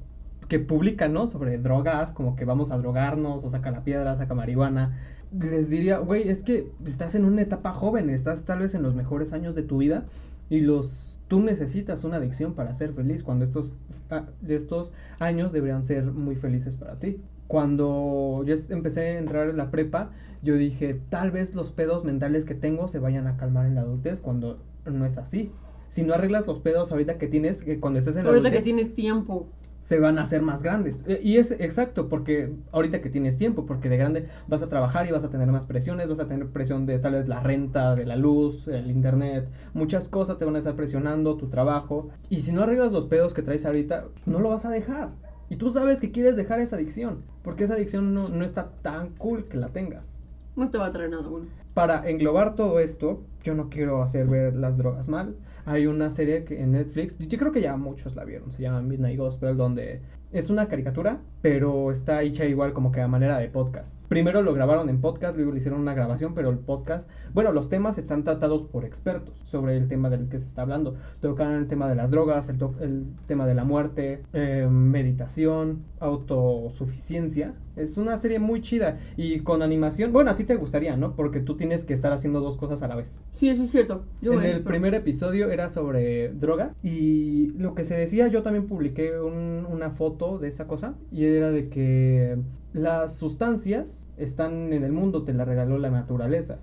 [0.47, 1.27] que publican, ¿no?
[1.27, 4.99] Sobre drogas, como que vamos a drogarnos, o saca la piedra, saca marihuana.
[5.31, 8.93] Les diría, güey, es que estás en una etapa joven, estás tal vez en los
[8.93, 10.03] mejores años de tu vida
[10.49, 13.73] y los tú necesitas una adicción para ser feliz cuando estos
[14.09, 17.21] ah, estos años deberían ser muy felices para ti.
[17.51, 20.11] Cuando yo empecé a entrar en la prepa,
[20.41, 23.81] yo dije, tal vez los pedos mentales que tengo se vayan a calmar en la
[23.81, 25.51] adultez cuando no es así.
[25.89, 28.59] Si no arreglas los pedos ahorita que tienes, que cuando estés en la Ahorita que
[28.59, 29.47] adultez, tienes tiempo.
[29.83, 31.03] se van a hacer más grandes.
[31.05, 35.05] E- Y es exacto, porque ahorita que tienes tiempo, porque de grande vas a trabajar
[35.07, 37.95] y vas a tener más presiones, vas a tener presión de tal vez la renta,
[37.95, 42.07] de la luz, el internet, muchas cosas te van a estar presionando, tu trabajo.
[42.29, 45.09] Y si no arreglas los pedos que traes ahorita, no lo vas a dejar.
[45.51, 49.09] Y tú sabes que quieres dejar esa adicción, porque esa adicción no, no está tan
[49.17, 50.21] cool que la tengas.
[50.55, 51.47] No te va a traer nada bueno.
[51.73, 55.35] Para englobar todo esto, yo no quiero hacer ver las drogas mal.
[55.65, 58.81] Hay una serie que en Netflix, yo creo que ya muchos la vieron, se llama
[58.81, 59.99] Midnight Gospel, donde
[60.31, 63.97] es una caricatura, pero está hecha igual como que a manera de podcast.
[64.07, 67.69] Primero lo grabaron en podcast, luego le hicieron una grabación, pero el podcast, bueno, los
[67.69, 70.95] temas están tratados por expertos sobre el tema del que se está hablando.
[71.21, 75.83] Tocan el tema de las drogas, el, to- el tema de la muerte, eh, meditación,
[75.99, 77.53] autosuficiencia.
[77.77, 81.15] Es una serie muy chida y con animación, bueno, a ti te gustaría, ¿no?
[81.15, 83.17] Porque tú tienes que estar haciendo dos cosas a la vez.
[83.35, 84.03] Sí, eso es cierto.
[84.21, 88.43] Yo en el ver, primer episodio era sobre droga y lo que se decía, yo
[88.43, 92.37] también publiqué un- una foto de esa cosa y era de que
[92.73, 96.59] las sustancias están en el mundo, te la regaló la naturaleza,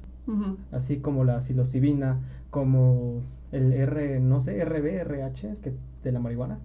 [0.73, 6.59] así como la psilocibina, como el R, no sé, RB, RH, que de la marihuana.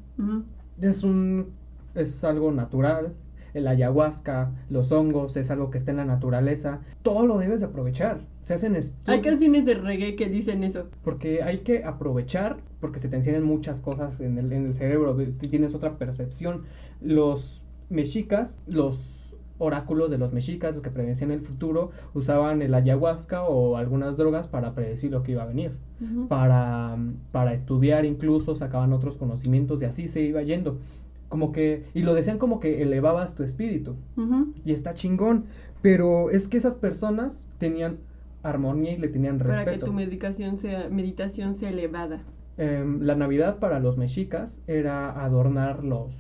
[0.80, 1.54] Es un
[1.96, 3.14] es algo natural.
[3.54, 6.82] El ayahuasca, los hongos, es algo que está en la naturaleza.
[7.04, 8.22] Todo lo debes de aprovechar.
[8.42, 10.90] Se hacen Hay canciones de reggae que dicen eso.
[11.04, 15.16] Porque hay que aprovechar, porque se te encienden muchas cosas en el, en el cerebro,
[15.40, 16.64] tienes otra percepción.
[17.00, 17.63] Los
[17.94, 19.00] mexicas, los
[19.60, 24.48] oráculos de los mexicas, los que predecían el futuro, usaban el ayahuasca o algunas drogas
[24.48, 25.72] para predecir lo que iba a venir.
[26.28, 26.98] Para,
[27.32, 30.80] para estudiar incluso, sacaban otros conocimientos y así se iba yendo.
[31.30, 33.96] Como que, y lo decían como que elevabas tu espíritu
[34.66, 35.46] y está chingón.
[35.82, 37.98] Pero es que esas personas tenían
[38.44, 39.86] armonía y le tenían Para que respeto.
[39.86, 42.22] tu medicación sea, meditación sea elevada.
[42.58, 46.12] Em, la Navidad para los mexicas era adornar los,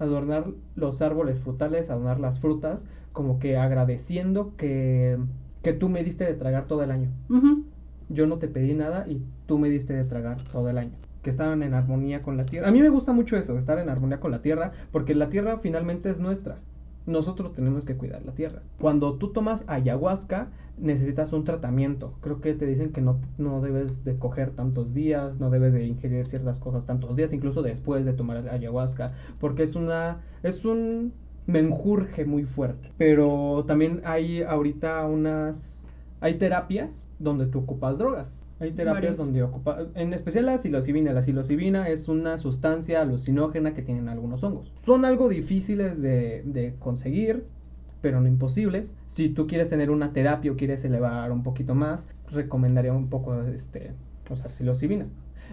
[0.00, 5.18] adornar los árboles frutales, adornar las frutas, como que agradeciendo que,
[5.62, 7.10] que tú me diste de tragar todo el año.
[8.08, 10.92] Yo no te pedí nada y tú me diste de tragar todo el año.
[11.22, 12.68] Que estaban en armonía con la tierra.
[12.68, 15.58] A mí me gusta mucho eso, estar en armonía con la tierra, porque la tierra
[15.58, 16.58] finalmente es nuestra.
[17.06, 18.62] Nosotros tenemos que cuidar la tierra.
[18.78, 22.14] Cuando tú tomas ayahuasca, necesitas un tratamiento.
[22.20, 25.86] Creo que te dicen que no, no debes de coger tantos días, no debes de
[25.86, 31.12] ingerir ciertas cosas tantos días, incluso después de tomar ayahuasca, porque es una es un
[31.46, 32.92] menjurje muy fuerte.
[32.96, 35.86] Pero también hay ahorita unas
[36.20, 38.42] hay terapias donde tú ocupas drogas.
[38.60, 39.16] Hay terapias Varios.
[39.16, 41.12] donde ocupa, en especial la psilocibina.
[41.14, 44.70] La psilocibina es una sustancia alucinógena que tienen algunos hongos.
[44.84, 47.46] Son algo difíciles de, de conseguir,
[48.02, 48.94] pero no imposibles.
[49.08, 53.42] Si tú quieres tener una terapia o quieres elevar un poquito más, recomendaría un poco
[53.44, 53.92] este,
[54.28, 55.06] usar psilocibina.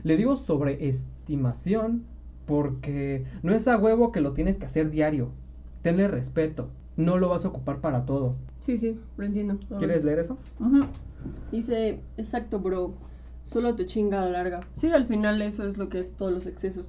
[0.04, 2.04] Le digo sobreestimación
[2.46, 5.30] porque no es a huevo que lo tienes que hacer diario.
[5.82, 6.70] Tenle respeto.
[6.98, 8.36] No lo vas a ocupar para todo.
[8.62, 9.60] Sí, sí, lo entiendo.
[9.78, 10.38] ¿Quieres leer eso?
[10.60, 10.86] Ujú.
[11.52, 12.94] Dice, exacto, bro.
[13.46, 14.68] Solo te chinga a la larga.
[14.78, 16.86] Sí, al final eso es lo que es todos los excesos.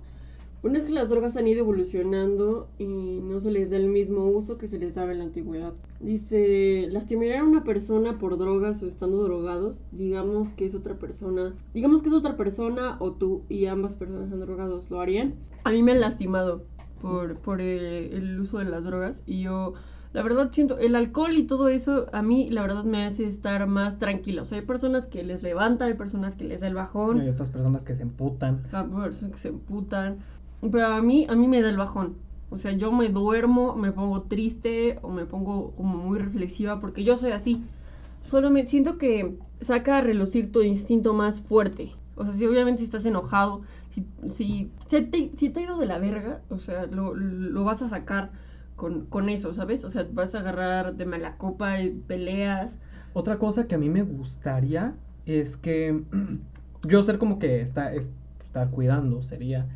[0.61, 4.25] Bueno, es que las drogas han ido evolucionando y no se les da el mismo
[4.25, 5.73] uso que se les daba en la antigüedad.
[6.01, 11.55] Dice, lastimar a una persona por drogas o estando drogados, digamos que es otra persona,
[11.75, 15.35] digamos que es otra persona o tú y ambas personas están drogados, ¿lo harían?
[15.63, 16.65] A mí me han lastimado
[17.01, 19.75] por, por eh, el uso de las drogas y yo
[20.13, 23.67] la verdad siento, el alcohol y todo eso a mí la verdad me hace estar
[23.67, 24.43] más tranquila.
[24.43, 27.29] O sea, hay personas que les levanta, hay personas que les da el bajón, Hay
[27.29, 28.63] otras personas que se emputan.
[28.73, 30.19] hay personas que se emputan.
[30.61, 32.17] Pero a mí, a mí me da el bajón.
[32.51, 37.05] O sea, yo me duermo, me pongo triste o me pongo como muy reflexiva porque
[37.05, 37.63] yo soy así.
[38.25, 41.93] Solo me siento que saca a relucir tu instinto más fuerte.
[42.17, 45.87] O sea, si obviamente estás enojado, si, si, si te, si te ha ido de
[45.87, 48.31] la verga, o sea, lo, lo vas a sacar
[48.79, 49.85] con, con eso, ¿sabes?
[49.85, 52.73] O sea, vas a agarrar de mala copa y peleas.
[53.13, 54.95] Otra cosa que a mí me gustaría
[55.27, 56.03] es que
[56.85, 58.13] yo ser como que está, es-
[58.45, 59.69] estar cuidando sería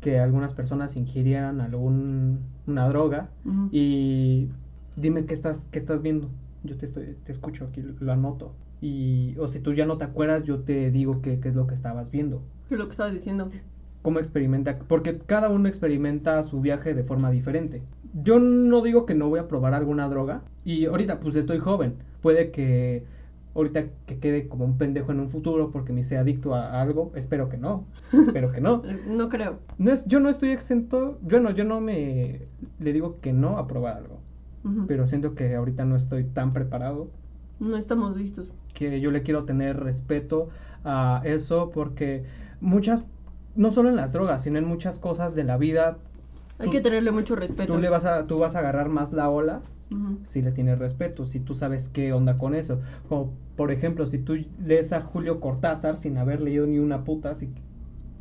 [0.00, 3.30] que algunas personas ingirieran algún una droga
[3.72, 4.48] y
[4.96, 6.30] dime qué estás qué estás viendo.
[6.62, 10.04] Yo te estoy te escucho aquí lo anoto y o si tú ya no te
[10.04, 12.42] acuerdas yo te digo qué, qué es lo que estabas viendo.
[12.68, 13.50] ¿Qué es lo que estabas diciendo?
[14.02, 17.82] Cómo experimenta, porque cada uno experimenta su viaje de forma diferente.
[18.22, 21.94] Yo no digo que no voy a probar alguna droga y ahorita pues estoy joven,
[22.22, 23.04] puede que
[23.54, 27.12] ahorita que quede como un pendejo en un futuro porque me sea adicto a, algo,
[27.16, 28.82] espero que no, espero que no.
[29.08, 29.58] No creo.
[29.78, 32.42] No es, yo no estoy exento, yo no, yo no me
[32.78, 34.20] le digo que no a probar algo,
[34.86, 37.08] pero siento que ahorita no estoy tan preparado
[37.58, 38.50] No estamos listos.
[38.74, 40.50] que yo le quiero tener respeto
[40.84, 42.24] a eso porque
[42.60, 43.06] muchas,
[43.58, 45.98] no solo en las drogas, sino en muchas cosas de la vida,
[46.60, 47.74] Hay Tú- que tenerle mucho respeto.
[47.74, 49.60] tú le vas a, tú vas a agarrar más la ola
[49.92, 50.18] Ujú.
[50.26, 52.80] si le tienes respeto, si tú sabes qué onda con eso.
[53.08, 57.34] Como por ejemplo, si tú lees a Julio Cortázar sin haber leído ni una puta,
[57.36, 57.48] si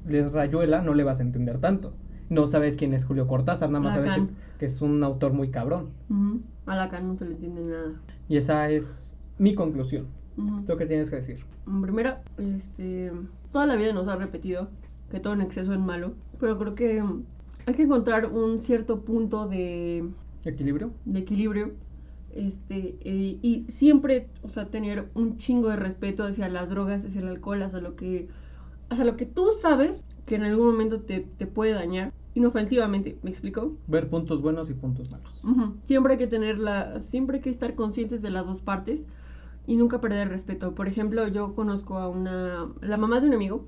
[0.07, 1.93] lees Rayuela, no le vas a entender tanto.
[2.29, 5.33] No sabes quién es Julio Cortázar, nada más sabes que es, que es un autor
[5.33, 5.89] muy cabrón.
[6.09, 6.41] Ujú.
[6.67, 7.91] A la cara no se le entiende nada.
[8.29, 10.07] Y esa es mi conclusión.
[10.37, 10.61] Ujú.
[10.65, 11.39] ¿Tú qué tienes que decir?
[11.81, 13.11] Primero, este,
[13.51, 14.67] toda la vida nos ha repetido
[15.09, 17.03] que todo en exceso es malo, pero creo que
[17.65, 20.09] hay que encontrar un cierto punto de,
[20.45, 20.91] ¿Equilibrio?
[21.05, 21.71] de equilibrio,
[22.33, 27.21] este, eh, y siempre, o sea, tener un chingo de respeto hacia las drogas, hacia
[27.21, 28.27] el alcohol, hacia lo que,
[28.89, 33.31] hacia lo que tú sabes que en algún momento te, te puede dañar, inofensivamente, ¿me
[33.31, 33.75] explico?
[33.87, 35.41] Ver puntos buenos y puntos malos.
[35.85, 39.03] Siempre hay que tener la, siempre hay que estar conscientes de las dos partes
[39.65, 40.75] y nunca perder el respeto.
[40.75, 43.65] Por ejemplo, yo conozco a una, la mamá de un amigo,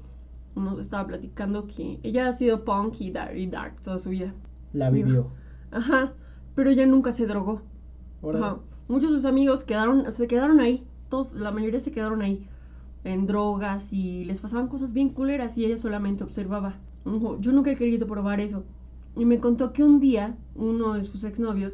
[0.55, 4.33] nos estaba platicando que ella ha sido punk y dark, y dark toda su vida.
[4.73, 5.27] La vivió.
[5.71, 6.13] Ajá,
[6.55, 7.61] pero ella nunca se drogó.
[8.23, 8.57] Ajá.
[8.87, 12.47] Muchos de sus amigos quedaron, se quedaron ahí, todos, la mayoría se quedaron ahí,
[13.03, 16.75] en drogas y les pasaban cosas bien culeras y ella solamente observaba.
[17.39, 18.63] Yo nunca he querido probar eso.
[19.15, 21.73] Y me contó que un día uno de sus exnovios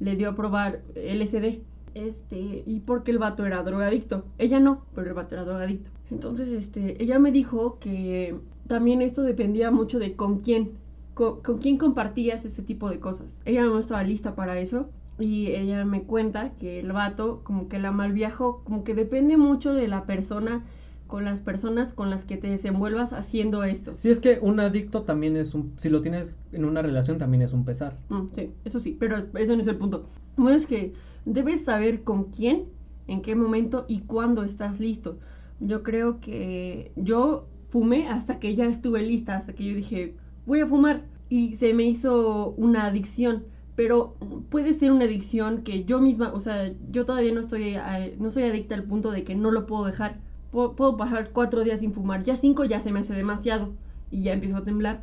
[0.00, 1.60] le dio a probar LSD.
[1.96, 4.26] Este, y porque el vato era drogadicto.
[4.36, 5.90] Ella no, pero el vato era drogadicto.
[6.10, 10.72] Entonces, este, ella me dijo que también esto dependía mucho de con quién,
[11.14, 13.40] con, con quién compartías este tipo de cosas.
[13.46, 14.90] Ella no estaba lista para eso.
[15.18, 19.72] Y ella me cuenta que el vato como que la malviajó, como que depende mucho
[19.72, 20.66] de la persona
[21.06, 23.96] con las personas con las que te desenvuelvas haciendo esto.
[23.96, 25.72] Si es que un adicto también es un...
[25.78, 27.96] Si lo tienes en una relación también es un pesar.
[28.10, 30.04] Mm, sí, eso sí, pero eso no es el punto.
[30.36, 30.92] Bueno, es que
[31.26, 32.64] debes saber con quién,
[33.06, 35.18] en qué momento y cuándo estás listo.
[35.60, 40.14] Yo creo que yo fumé hasta que ya estuve lista, hasta que yo dije,
[40.46, 41.04] voy a fumar.
[41.28, 43.44] Y se me hizo una adicción.
[43.74, 44.14] Pero
[44.48, 48.30] puede ser una adicción que yo misma, o sea, yo todavía no estoy, eh, no
[48.30, 50.20] soy adicta al punto de que no lo puedo dejar.
[50.50, 52.24] Puedo, puedo pasar cuatro días sin fumar.
[52.24, 53.74] Ya cinco ya se me hace demasiado
[54.10, 55.02] y ya empiezo a temblar.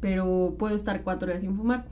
[0.00, 1.86] Pero puedo estar cuatro días sin fumar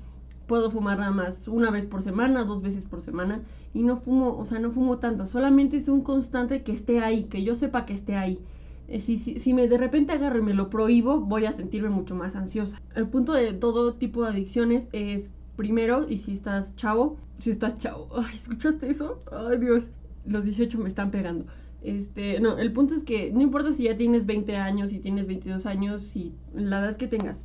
[0.49, 4.37] puedo fumar nada más una vez por semana, dos veces por semana y no fumo,
[4.39, 7.87] o sea, no fumo tanto, solamente es un constante que esté ahí, que yo sepa
[7.87, 8.45] que esté ahí.
[8.89, 11.91] Eh, Si, si, si me de repente agarro y me lo prohíbo, voy a sentirme
[11.91, 12.81] mucho más ansiosa.
[12.95, 17.79] El punto de todo tipo de adicciones es, primero, y si estás chavo, si estás
[17.79, 19.23] chavo, ay, ¿escuchaste eso?
[19.31, 19.85] Ay, Dios,
[20.25, 21.47] los 18 me están pegando.
[21.81, 25.27] Este, no, el punto es que no importa si ya tienes 20 años, si tienes
[25.27, 27.45] 22 años, si la edad que tengas,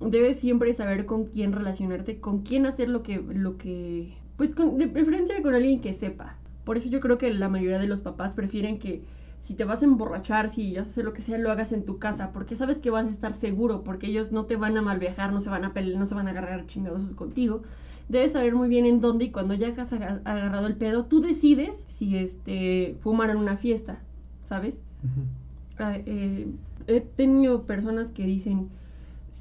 [0.00, 4.78] debes siempre saber con quién relacionarte, con quién hacer lo que, lo que, pues con,
[4.78, 6.36] de preferencia con alguien que sepa.
[6.64, 9.02] Por eso yo creo que la mayoría de los papás prefieren que
[9.42, 11.84] si te vas a emborrachar, si vas a hacer lo que sea, lo hagas en
[11.84, 14.82] tu casa, porque sabes que vas a estar seguro, porque ellos no te van a
[14.82, 17.62] malviajar, no se van a pelear, no se van a agarrar chingados contigo.
[18.08, 21.20] Debes saber muy bien en dónde y cuando ya has aga- agarrado el pedo, tú
[21.20, 24.00] decides si este fumar en una fiesta,
[24.44, 24.76] ¿sabes?
[25.78, 26.46] Ah, eh,
[26.86, 28.68] he tenido personas que dicen,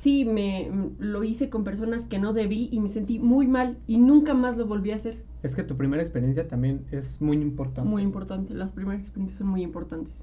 [0.04, 3.78] sí, me m- lo hice con personas que no debí y me sentí muy mal
[3.88, 5.18] y nunca más lo volví a hacer.
[5.42, 7.89] Es que tu primera experiencia también es muy importante.
[7.89, 10.13] Muy importante, las primeras experiencias son muy importantes.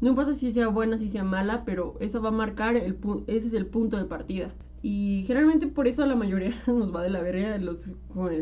[0.00, 3.24] No importa si sea buena, si sea mala, pero eso va a marcar, el pu-
[3.26, 4.50] ese es el punto de partida.
[4.82, 7.86] Y generalmente por eso a la mayoría nos va de la verga los,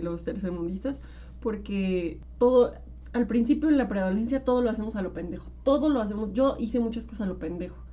[0.03, 1.01] los tercermundistas,
[1.41, 2.73] porque todo,
[3.13, 6.57] al principio en la preadolescencia todo lo hacemos a lo pendejo, todo lo hacemos, yo
[6.59, 7.86] hice muchas cosas a lo pendejo.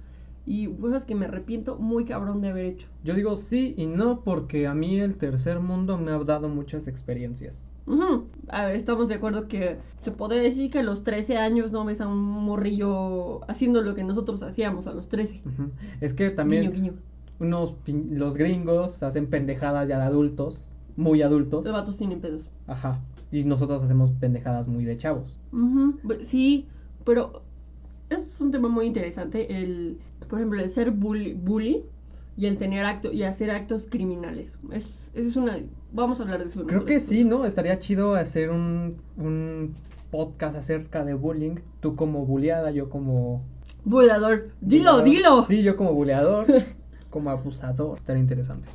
[0.46, 2.88] Y cosas que me arrepiento muy cabrón de haber hecho.
[3.04, 6.88] Yo digo sí y no porque a mí el tercer mundo me ha dado muchas
[6.88, 7.66] experiencias.
[7.86, 8.26] Ujú.
[8.50, 11.86] A ver, estamos de acuerdo que se puede decir que a los 13 años no
[11.86, 15.42] ves a un morrillo haciendo lo que nosotros hacíamos a los 13.
[15.46, 15.70] Ujú.
[16.02, 16.94] Es que también Guiño, guiño.
[17.40, 17.74] unos
[18.12, 21.66] los gringos hacen pendejadas ya de adultos, muy adultos.
[21.66, 22.50] Los vatos tienen pedos.
[22.68, 23.00] Ajá.
[23.32, 25.40] Y nosotros hacemos pendejadas muy de chavos.
[25.52, 26.68] Ujú, bu- Sí,
[27.04, 27.42] pero
[28.10, 29.58] es un tema muy interesante.
[29.62, 29.98] El,
[30.28, 31.84] por ejemplo, el ser bully, bully
[32.36, 34.58] y el tener acto y hacer actos criminales.
[34.72, 35.60] Es, eso es una.
[35.92, 36.66] Vamos a hablar de eso.
[36.66, 37.46] Creo que sí, ¿no?
[37.46, 39.76] Estaría chido hacer un, un
[40.10, 41.56] podcast acerca de bullying.
[41.80, 43.44] Tú como bulleada, yo como...
[43.84, 44.50] Buleador.
[44.62, 45.04] Dilo, buleador.
[45.04, 45.44] dilo.
[45.44, 46.46] Sí, yo como buleador.
[47.10, 47.98] como abusador.
[47.98, 48.68] Estaría interesante.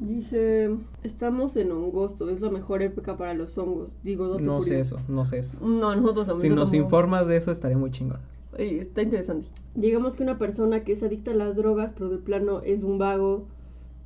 [0.00, 0.70] Dice,
[1.02, 3.96] estamos en hongosto, es la mejor época para los hongos.
[4.04, 5.58] Digo, No sé eso, no sé eso.
[5.60, 6.42] No, nosotros también.
[6.42, 6.84] Si nos tampoco.
[6.84, 8.20] informas de eso, estaría muy chingón.
[8.52, 9.48] Oye, está interesante.
[9.74, 12.98] Digamos que una persona que es adicta a las drogas, pero de plano es un
[12.98, 13.46] vago,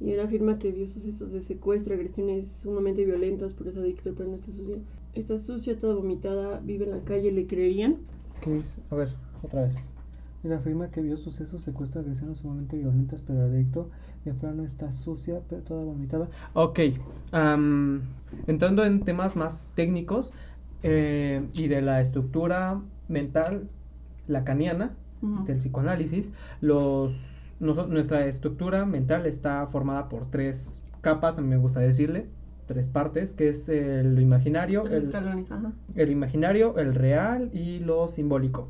[0.01, 4.17] y él afirma que vio sucesos de secuestro, agresiones sumamente violentas, pero es adicto, de
[4.17, 4.77] plano está sucia.
[5.15, 7.99] Está sucia, toda vomitada, vive en la calle, ¿le creerían?
[8.91, 9.11] A ver,
[9.43, 9.77] otra vez.
[10.43, 13.89] Él afirma que vio sucesos, secuestro, agresiones sumamente violentas, pero adicto.
[14.25, 16.29] De plano está sucia, pero toda vomitada.
[16.55, 16.81] Ok.
[17.31, 18.03] am,
[18.47, 20.33] entrando en temas más técnicos
[20.83, 23.69] eh, y de la estructura mental
[24.27, 27.13] lacaniana, Del psicoanálisis, los,
[27.61, 32.27] nuestra estructura mental está formada por tres capas, a mí me gusta decirle,
[32.67, 35.73] tres partes, que es el, imaginario, el, escalones, ajá.
[35.95, 38.69] el imaginario, el real y lo simbólico.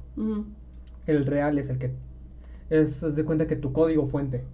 [1.07, 1.93] El real es el que
[2.71, 4.45] es, de cuenta que tu código fuente,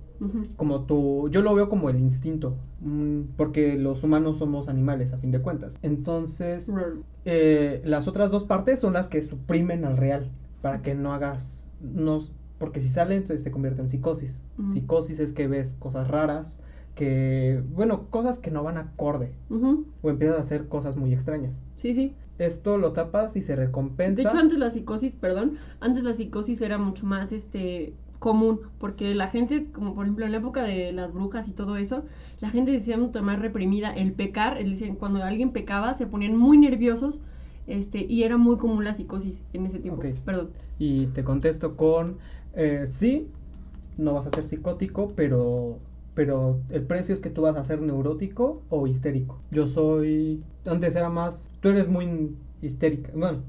[0.56, 5.18] como tu, yo lo veo como el instinto, mm, porque los humanos somos animales a
[5.18, 5.78] fin de cuentas.
[5.82, 6.74] Entonces,
[7.24, 10.30] eh, las otras dos partes son las que suprimen al real
[10.60, 12.24] para que no hagas, no,
[12.58, 14.38] porque si sale entonces se convierte en psicosis.
[14.72, 16.60] Psicosis es que ves cosas raras,
[16.94, 19.32] que, bueno, cosas que no van acorde,
[20.02, 21.60] o empiezas a hacer cosas muy extrañas.
[21.76, 22.14] Sí, sí.
[22.38, 24.22] Esto lo tapas y se recompensa.
[24.22, 29.14] De hecho, antes la psicosis, perdón, antes la psicosis era mucho más este común, porque
[29.14, 32.04] la gente, como por ejemplo en la época de las brujas y todo eso,
[32.40, 34.58] la gente decía mucho más reprimida el pecar,
[34.98, 37.20] cuando alguien pecaba se ponían muy nerviosos,
[37.68, 40.02] este, y era muy común la psicosis en ese tiempo.
[40.24, 40.50] Perdón.
[40.78, 42.16] Y te contesto con,
[42.54, 43.28] eh, sí,
[43.96, 45.78] no vas a ser psicótico, pero,
[46.14, 49.38] pero el precio es que tú vas a ser neurótico o histérico.
[49.50, 52.30] Yo soy, antes era más, tú eres muy
[52.62, 53.42] histérica, bueno,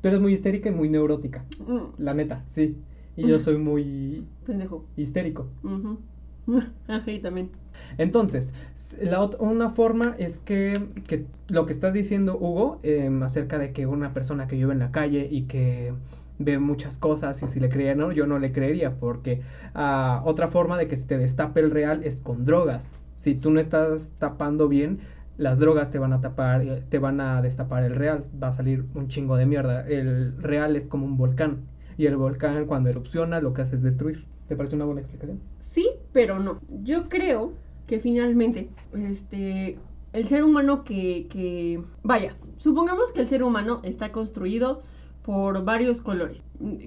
[0.00, 2.76] tú eres muy histérica y muy neurótica, Mm, la neta, sí.
[3.16, 4.84] Y yo soy muy pendejo.
[4.96, 5.46] histérico.
[5.64, 7.50] Ajá, y también.
[7.98, 8.52] Entonces,
[9.00, 13.86] la una forma es que, que lo que estás diciendo, Hugo, em, acerca de que
[13.86, 15.92] una persona que vive en la calle y que
[16.38, 19.42] ve muchas cosas y si le creía no, yo no le creería porque
[19.74, 23.00] ah, otra forma de que se te destape el real es con drogas.
[23.14, 25.00] Si tú no estás tapando bien,
[25.38, 28.52] las drogas te van a tapar, eh, te van a destapar el real, va a
[28.52, 29.86] salir un chingo de mierda.
[29.86, 31.62] El real es como un volcán
[31.96, 34.24] y el volcán cuando erupciona lo que hace es destruir.
[34.48, 35.40] ¿Te parece una buena explicación?
[35.72, 36.60] Sí, pero no.
[36.82, 37.52] Yo creo
[37.86, 39.78] que finalmente, este,
[40.12, 44.82] el ser humano que, que, vaya, supongamos que el ser humano está construido
[45.24, 46.42] por varios colores,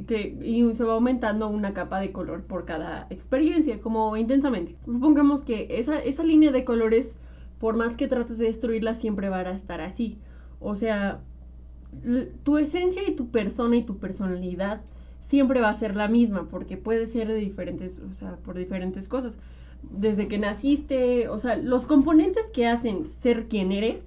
[0.07, 4.75] que, y se va aumentando una capa de color por cada experiencia, como intensamente.
[4.85, 7.07] Supongamos que esa, esa línea de colores,
[7.59, 10.19] por más que trates de destruirla, siempre va a estar así.
[10.59, 11.19] O sea,
[12.43, 14.81] tu esencia y tu persona y tu personalidad
[15.29, 19.07] siempre va a ser la misma, porque puede ser de diferentes, o sea, por diferentes
[19.07, 19.37] cosas.
[19.81, 23.97] Desde que naciste, o sea, los componentes que hacen ser quien eres,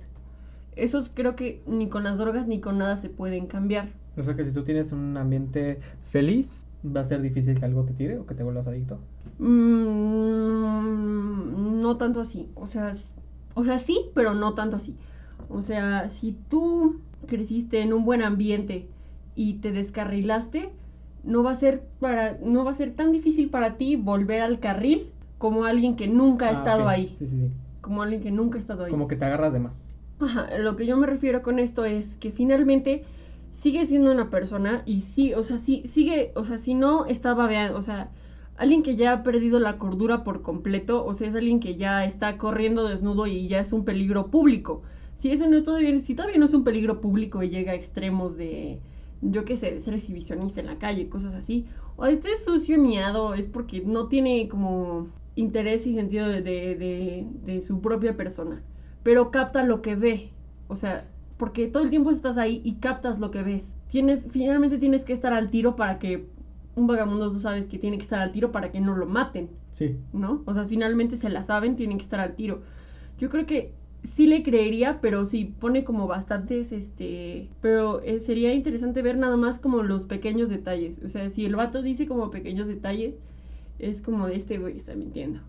[0.76, 3.88] esos creo que ni con las drogas ni con nada se pueden cambiar.
[4.16, 7.84] O sea que si tú tienes un ambiente feliz, va a ser difícil que algo
[7.84, 8.98] te tire o que te vuelvas adicto.
[9.38, 12.94] Mm, no tanto así, o sea,
[13.54, 14.94] o sea, sí, pero no tanto así.
[15.48, 18.86] O sea, si tú creciste en un buen ambiente
[19.34, 20.70] y te descarrilaste,
[21.24, 24.58] no va a ser para no va a ser tan difícil para ti volver al
[24.58, 25.08] carril
[25.40, 27.50] como alguien que nunca ha Ah, estado ahí, Sí, sí, sí.
[27.82, 28.92] como alguien que nunca ha estado ahí.
[28.92, 29.96] Como que te agarras de más.
[30.20, 33.04] Ajá, lo que yo me refiero con esto es que finalmente
[33.62, 37.34] sigue siendo una persona y sí, o sea, sí, sigue, o sea, si no está
[37.34, 38.10] babeando, o sea,
[38.56, 42.04] alguien que ya ha perdido la cordura por completo, o sea, es alguien que ya
[42.04, 44.82] está corriendo desnudo y ya es un peligro público.
[45.18, 48.36] Si ese no todavía, si todavía no es un peligro público y llega a extremos
[48.36, 48.80] de,
[49.22, 51.66] yo qué sé, de ser exhibicionista en la calle, cosas así,
[51.96, 55.08] o esté sucio y miado, es porque no tiene como
[55.40, 58.62] interés y sentido de, de, de- de su propia persona
[59.02, 60.30] pero capta lo que ve.
[60.68, 61.06] O sea,
[61.38, 63.62] porque todo el tiempo estás ahí y captas lo que ves.
[63.88, 66.26] Tienes, finalmente tienes que estar al tiro para que
[66.76, 69.48] un vagabundo tú sabes que tiene que estar al tiro para que no lo maten,
[69.72, 69.96] Sí.
[70.12, 70.42] ¿no?
[70.44, 72.60] O sea, finalmente se la saben, tienen que estar al tiro.
[73.18, 73.72] Yo creo que
[74.14, 79.36] sí le creería, pero sí pone como bastantes, este, pero eh, sería interesante ver nada
[79.36, 81.00] más como los pequeños detalles.
[81.04, 83.14] O sea, si el vato dice como pequeños detalles,
[83.80, 85.40] es como de este güey está mintiendo.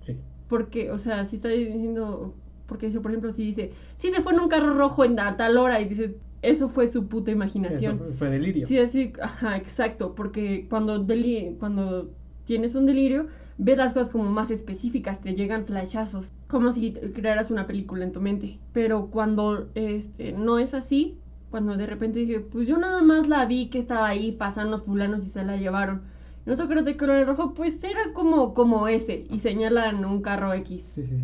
[0.00, 0.16] Sí.
[0.48, 2.34] Porque, o sea, si está diciendo,
[2.66, 5.36] porque eso, por ejemplo, si dice, sí se fue en un carro rojo en a
[5.36, 6.12] tal hora y dices,
[6.42, 7.96] eso fue su puta imaginación.
[7.96, 8.66] Eso fue- fue delirio.
[8.66, 12.10] Sí, así, ajá, exacto, porque cuando, deli cuando
[12.44, 13.26] tienes un delirio,
[13.58, 18.12] ves las cosas como más específicas, te llegan flashazos, como si crearas una película en
[18.12, 18.58] tu mente.
[18.72, 21.18] Pero cuando este, no es así,
[21.50, 24.82] cuando de repente dije, pues yo nada más la vi que estaba ahí, pasan los
[24.82, 26.02] fulanos y se la llevaron.
[26.50, 27.54] ¿No te acuerdas de color rojo?
[27.54, 31.16] Pues era como, como ese, y señalan un carro X Sí, sí.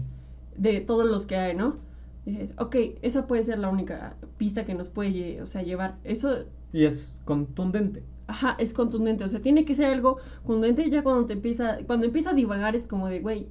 [0.56, 1.76] de todos los que hay, ¿no?
[2.24, 5.96] Dices, ok, esa puede ser la única pista que nos puede o sea, llevar.
[6.04, 8.02] Eso, Y es contundente.
[8.28, 12.06] ajá, es contundente, o sea, tiene que ser algo contundente ya cuando te empieza, cuando
[12.06, 13.48] empieza a divagar es como de, güey,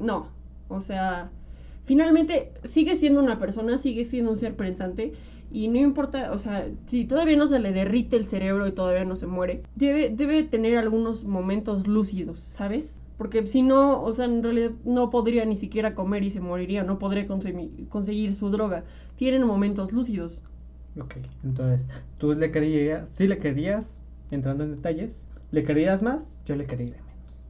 [0.00, 0.28] no,
[0.68, 1.30] o sea,
[1.84, 5.14] finalmente sigue siendo una persona, sigue siendo un ser pensante
[5.50, 9.04] y no importa, o sea, si todavía no se le derrite el cerebro y todavía
[9.04, 12.98] no se muere, debe, debe tener algunos momentos lúcidos, ¿sabes?
[13.16, 16.84] Porque si no, o sea, en realidad no podría ni siquiera comer y se moriría,
[16.84, 18.84] no podría conseguir su droga.
[19.16, 20.40] Tienen momentos lúcidos.
[21.00, 21.88] Ok, entonces,
[22.18, 26.28] tú le querías, sí le querías, entrando en detalles, ¿le querías más?
[26.46, 26.94] Yo le quería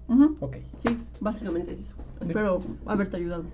[0.09, 0.29] menos.
[0.31, 0.37] Ujú.
[0.41, 0.57] Ok.
[0.79, 1.95] Sí, básicamente es eso.
[2.21, 3.45] Espero haberte ayudado.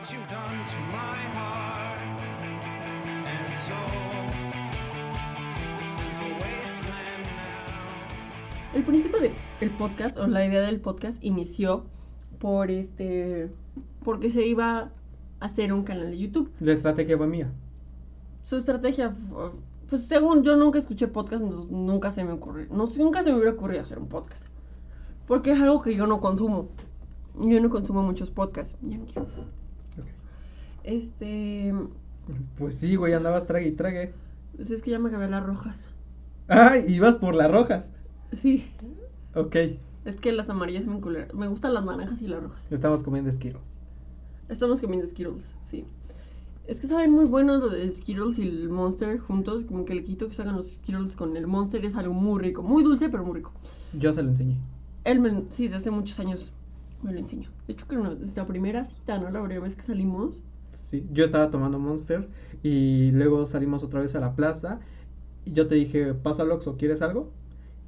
[0.00, 1.98] What you've done to my heart
[3.04, 4.24] and soul?
[5.76, 8.74] This is a wasteland now.
[8.74, 11.84] El principio del podcast, o la idea del podcast, inició
[12.38, 13.50] por este.
[14.02, 14.90] porque se iba a
[15.44, 16.50] hacer un canal de YouTube.
[16.60, 17.50] La estrategia fue mía.
[18.44, 19.14] Su estrategia,
[19.90, 23.36] pues según yo nunca escuché podcast, entonces nunca se me ocurrió, no, nunca se me
[23.36, 24.46] hubiera ocurrido hacer un podcast.
[25.26, 26.70] Porque es algo que yo no consumo.
[27.38, 28.74] Yo no consumo muchos podcasts.
[28.80, 29.22] Ya no quiero.
[29.98, 30.06] Ok.
[30.84, 31.74] Este.
[32.56, 34.12] Pues sí, güey, andabas trague y trague.
[34.56, 35.76] pues es que ya me acabé las rojas.
[36.48, 36.84] ¡Ay!
[36.88, 37.90] Ibas por las rojas.
[38.40, 38.66] Sí.
[39.34, 39.56] Ok.
[40.04, 41.28] Es que las amarillas me enculeran.
[41.36, 42.60] Me gustan las naranjas y las rojas.
[42.70, 43.80] Estamos comiendo Skittles.
[44.48, 45.84] Estamos comiendo Skittles, sí.
[46.66, 49.64] Es que saben muy buenos los de Skittles y el Monster juntos.
[49.64, 52.62] Como que el quito que sacan los Skittles con el Monster es algo muy rico.
[52.62, 53.52] Muy dulce, pero muy rico.
[53.92, 54.56] Yo se lo enseñé.
[55.04, 56.52] Él, me, sí, desde hace muchos años
[57.02, 57.48] me lo enseñó.
[57.66, 59.30] De hecho, creo que desde la primera cita, ¿no?
[59.30, 60.36] La primera vez que salimos.
[60.72, 62.28] Sí, yo estaba tomando Monster
[62.62, 64.80] y luego salimos otra vez a la plaza
[65.44, 67.32] y yo te dije, pasa al Oxxo, ¿quieres algo?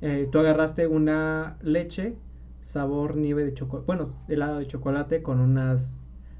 [0.01, 2.17] Eh, tú agarraste una leche
[2.61, 5.97] sabor nieve de chocolate, bueno, helado de chocolate con unas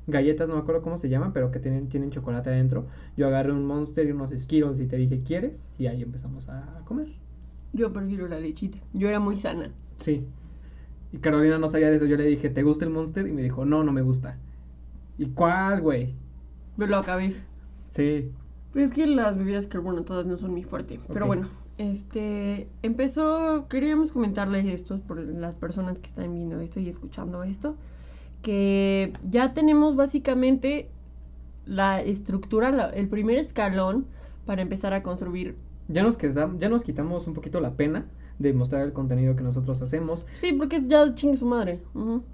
[0.07, 2.87] galletas, no me acuerdo cómo se llaman, pero que tienen, tienen chocolate adentro.
[3.17, 5.71] Yo agarré un Monster y unos Skittles y te dije, ¿quieres?
[5.79, 7.09] Y ahí empezamos a comer.
[7.73, 8.79] Yo prefiero la lechita.
[8.93, 9.71] Yo era muy sana.
[9.99, 10.27] Sí.
[11.13, 12.07] Y Carolina no sabía de eso.
[12.07, 13.27] Yo le dije, ¿te gusta el Monster?
[13.27, 14.39] Y me dijo, no, no me gusta.
[15.19, 16.15] ¿Y cuál, güey?
[16.83, 17.37] Pero lo acabé.
[17.91, 18.31] Sí.
[18.73, 20.99] Pues es que las bebidas carbonadas no son mi fuerte.
[21.09, 21.27] Pero Ok.
[21.29, 23.69] bueno, este empezó.
[23.69, 27.77] Queríamos comentarles esto por las personas que están viendo esto y escuchando esto.
[28.43, 30.89] Que ya tenemos básicamente
[31.67, 34.07] la estructura, la- el primer escalón
[34.47, 35.55] para empezar a construir.
[35.89, 38.07] Ya nos, quedam- ya nos quitamos un poquito la pena
[38.41, 40.27] de mostrar el contenido que nosotros hacemos.
[40.35, 41.81] Sí, porque es ya chingue su madre.
[41.95, 42.25] Ujú.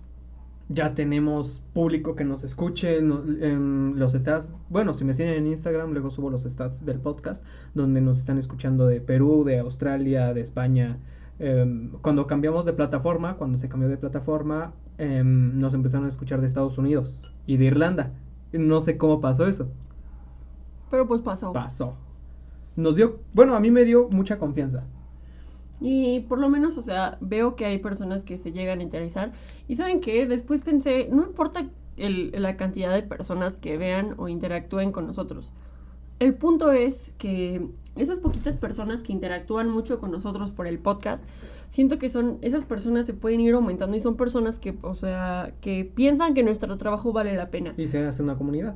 [0.70, 3.00] Ya tenemos público que nos escuche.
[3.00, 7.00] no- em, los stats, bueno, si me siguen en Instagram, luego subo los stats del
[7.00, 7.44] podcast,
[7.74, 10.98] donde nos están escuchando de Perú, de Australia, de España.
[11.38, 16.40] Em, cuando cambiamos de plataforma, cuando se cambió de plataforma, em, nos empezaron a escuchar
[16.40, 18.12] de Estados Unidos y de Irlanda.
[18.52, 19.68] No sé cómo pasó eso.
[20.90, 21.52] Pero pues pasó.
[21.52, 21.94] Pasó.
[22.76, 24.84] Nos dio, bueno, a mí me dio mucha confianza.
[25.80, 29.32] Y por lo menos, o sea, veo que hay personas que se llegan a interesar.
[29.68, 31.66] Y saben que después pensé, no importa
[31.96, 35.52] el- la cantidad de personas que vean o interactúen con nosotros.
[36.18, 41.22] El punto es que esas poquitas personas que interactúan mucho con nosotros por el podcast,
[41.70, 45.52] siento que son, esas personas se pueden ir aumentando y son personas que, o sea,
[45.60, 47.74] que piensan que nuestro trabajo vale la pena.
[47.76, 48.74] Y se hace una comunidad.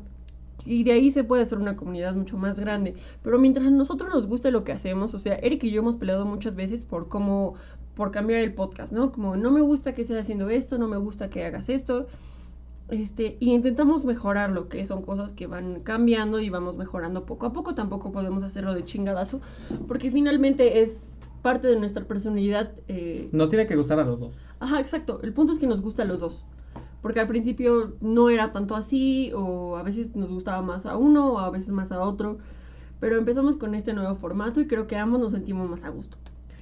[0.67, 2.95] Y de ahí se puede hacer una comunidad mucho más grande.
[3.23, 5.97] Pero mientras a nosotros nos guste lo que hacemos, o sea, Eric y yo hemos
[5.97, 7.55] peleado muchas veces por cómo,
[7.95, 9.13] por cambiar el podcast, ¿no?
[9.13, 12.07] Como no me gusta que estés haciendo esto, no me gusta que hagas esto.
[12.89, 17.53] Este, y intentamos mejorarlo, que son cosas que van cambiando y vamos mejorando poco a
[17.53, 17.75] poco.
[17.75, 19.41] Tampoco podemos hacerlo de chingadazo,
[19.89, 20.91] porque finalmente es
[21.41, 22.73] parte de nuestra personalidad.
[22.89, 24.35] eh, Nos tiene que gustar a los dos.
[24.61, 25.21] Ajá, exacto.
[25.23, 26.45] El punto es que nos gusta a los dos.
[27.03, 31.33] Porque al principio no era tanto así, o a veces nos gustaba más a uno,
[31.33, 32.39] o a veces más a otro.
[33.01, 36.17] Pero empezamos con este nuevo formato y creo que ambos nos sentimos más a gusto.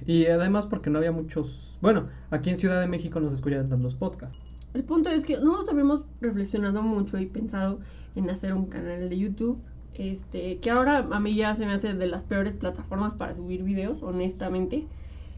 [0.05, 1.77] Y además porque no había muchos...
[1.81, 4.37] Bueno, aquí en Ciudad de México nos escuchan tantos podcasts.
[4.73, 7.79] El punto es que nosotros habíamos reflexionado mucho y pensado
[8.15, 9.59] en hacer un canal de YouTube.
[9.93, 13.61] Este, que ahora a mí ya se me hace de las peores plataformas para subir
[13.61, 14.87] videos, honestamente.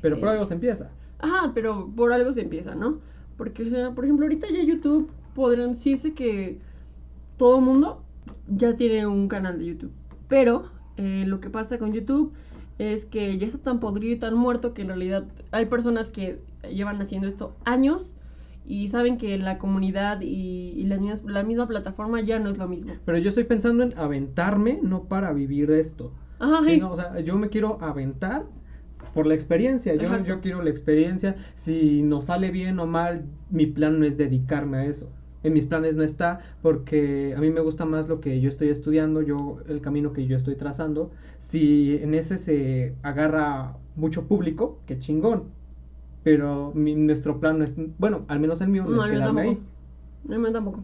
[0.01, 0.31] Pero por Eh.
[0.33, 0.89] algo se empieza.
[1.19, 2.99] Ajá, pero por algo se empieza, ¿no?
[3.37, 6.59] Porque, o sea, por ejemplo, ahorita ya YouTube podrían decirse que
[7.37, 8.03] todo mundo
[8.47, 9.91] ya tiene un canal de YouTube.
[10.27, 10.65] Pero
[10.97, 12.33] eh, lo que pasa con YouTube
[12.79, 16.39] es que ya está tan podrido y tan muerto que en realidad hay personas que
[16.71, 18.15] llevan haciendo esto años
[18.65, 22.57] y saben que la comunidad y, y las mismas- la misma plataforma ya no es
[22.57, 22.93] lo mismo.
[23.05, 26.11] Pero yo estoy pensando en aventarme, no para vivir de esto.
[26.39, 26.75] Ajá, sí.
[26.75, 28.45] sino, o sea, yo me quiero aventar
[29.13, 29.93] por la experiencia.
[29.95, 31.35] Yo, yo quiero la experiencia.
[31.55, 35.09] Si nos sale bien o mal, mi plan no es dedicarme a eso.
[35.43, 38.69] En mis planes no está porque a mí me gusta más lo que yo estoy
[38.69, 41.11] estudiando, yo el camino que yo estoy trazando.
[41.39, 45.43] Si en ese se agarra mucho público, qué chingón.
[46.23, 49.17] Pero mi- nuestro plan no es, bueno, al menos el mío no, No, es el
[49.17, 49.59] quedarme ahí.
[50.29, 50.79] El mío tampoco.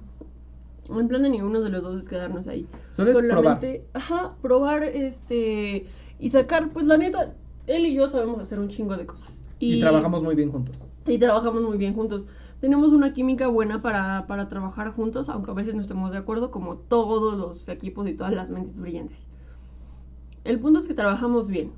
[0.90, 2.68] En plan de ninguno de los dos es quedarnos ahí.
[2.92, 3.38] Solo es probar.
[3.44, 5.86] Solamente, ajá, probar este
[6.20, 7.34] y sacar, pues la neta,
[7.70, 9.42] él y yo sabemos hacer un chingo de cosas.
[9.60, 10.76] Y, trabajamos muy bien juntos.
[11.06, 12.26] y trabajamos muy bien juntos.
[12.60, 16.52] Tenemos una química buena para, para trabajar juntos, aunque a veces no estemos de acuerdo,
[16.52, 19.18] como todos los equipos y todas las mentes brillantes.
[20.44, 21.72] El punto es que trabajamos bien.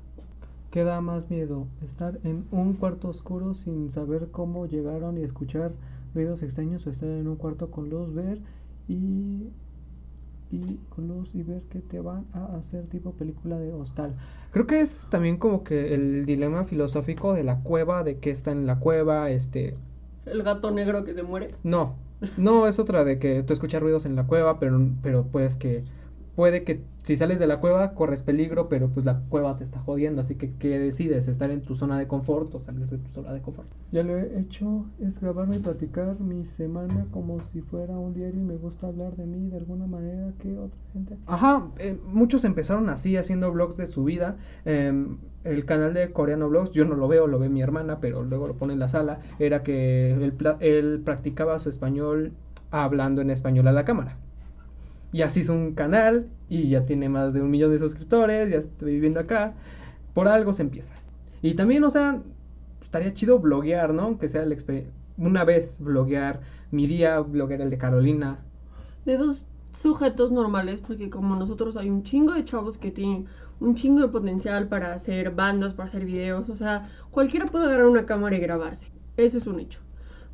[0.70, 1.66] ¿Qué da más miedo?
[1.84, 5.72] ¿Estar en un cuarto oscuro sin saber cómo llegaron y escuchar
[6.14, 8.40] ruidos extraños o estar en un cuarto con luz, ver
[8.88, 9.48] y,
[10.52, 14.14] y con luz y ver que te van a hacer tipo película de hostal?
[14.52, 18.52] Creo que es también como que el dilema filosófico de la cueva, de que está
[18.52, 19.76] en la cueva, este...
[20.26, 21.54] El gato negro que se muere.
[21.64, 21.96] No,
[22.36, 25.84] no, es otra de que tú escuchas ruidos en la cueva, pero, pero puedes que...
[26.34, 29.80] Puede que si sales de la cueva corres peligro, pero pues la cueva te está
[29.80, 31.28] jodiendo, así que ¿qué decides?
[31.28, 33.68] ¿Estar en tu zona de confort o salir de tu zona de confort?
[33.90, 38.40] Ya lo he hecho, es grabarme y platicar mi semana como si fuera un diario
[38.40, 41.16] y me gusta hablar de mí de alguna manera que otra gente...
[41.26, 44.36] Ajá, eh, muchos empezaron así haciendo vlogs de su vida.
[44.64, 48.22] em, el canal de Coreano Vlogs, yo no lo veo, lo ve mi hermana, pero
[48.22, 52.32] luego lo pone en la sala, era que él, él practicaba su español
[52.70, 54.16] hablando en español a la cámara.
[55.12, 58.58] Y así hizo un canal y ya tiene más de un millón de suscriptores, ya
[58.58, 59.54] estoy viviendo acá.
[60.14, 60.94] Por algo se empieza.
[61.42, 62.22] Y también, o sea,
[62.82, 64.18] estaría chido bloguear, ¿no?
[64.18, 64.44] Que sea
[65.18, 66.40] una vez bloguear
[66.70, 68.40] mi día, bloguear el de Carolina.
[69.04, 73.26] de esos sujetos normales, porque como nosotros hay un chingo de chavos que tienen
[73.60, 77.86] un chingo de potencial para hacer bandas, para hacer videos, o sea, cualquiera puede agarrar
[77.86, 79.80] una cámara y grabarse, eso es un hecho.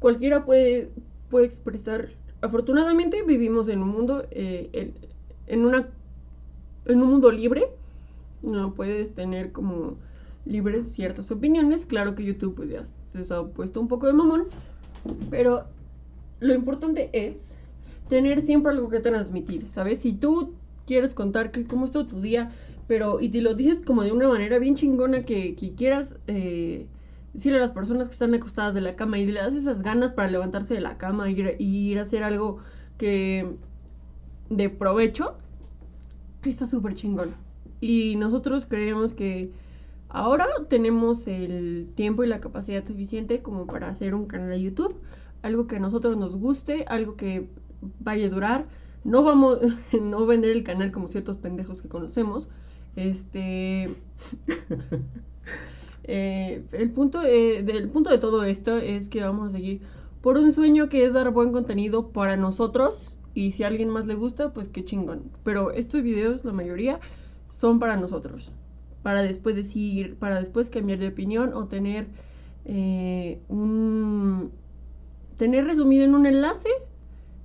[0.01, 0.93] Cualquiera puede,
[1.31, 2.11] puede expresar,
[2.41, 4.93] afortunadamente vivimos en un mundo, eh,
[5.47, 5.89] en una,
[6.87, 7.67] en un mundo libre,
[8.43, 9.97] no puedes tener como
[10.45, 14.45] libres ciertas opiniones, claro que YouTube pues ya se ha puesto un poco de mamón,
[15.31, 15.65] pero
[16.41, 17.55] lo importante es
[18.09, 20.01] tener siempre algo que transmitir, ¿sabes?
[20.01, 20.55] Si tú
[20.87, 22.53] quieres contar que, cómo estuvo tu día,
[22.87, 26.87] pero y te lo dices como de una manera bien chingona que, que quieras eh,
[27.33, 30.13] decirle a las personas que están acostadas de la cama y le das esas ganas
[30.13, 32.59] para levantarse de la cama y ir, ir a hacer algo
[32.97, 33.57] que
[34.51, 35.37] de provecho,
[36.51, 37.35] está súper chingón.
[37.81, 39.53] Y nosotros creemos que
[40.09, 44.97] ahora tenemos el tiempo y la capacidad suficiente como para hacer un canal de YouTube,
[45.43, 47.49] algo que a nosotros nos guste, algo que
[48.01, 48.67] vaya a durar.
[49.05, 49.59] No vamos
[50.03, 52.49] no vender el canal como ciertos pendejos que conocemos.
[52.97, 53.95] Este
[56.09, 59.83] eh, el punto eh, punto de todo esto es que vamos a seguir
[60.23, 64.07] por un sueño que es dar buen contenido para nosotros y si a alguien más
[64.07, 65.31] le gusta, pues qué chingón.
[65.45, 66.99] Pero estos videos, la mayoría,
[67.51, 68.51] son para nosotros.
[69.03, 72.09] Para después decir, para después cambiar de opinión o tener
[72.65, 74.51] eh, un...
[75.37, 76.71] Tener resumido en un enlace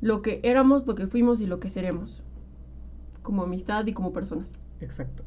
[0.02, 2.24] lo que éramos, lo que fuimos y lo que seremos.
[3.22, 4.52] Como amistad y como personas.
[4.82, 5.24] Exacto.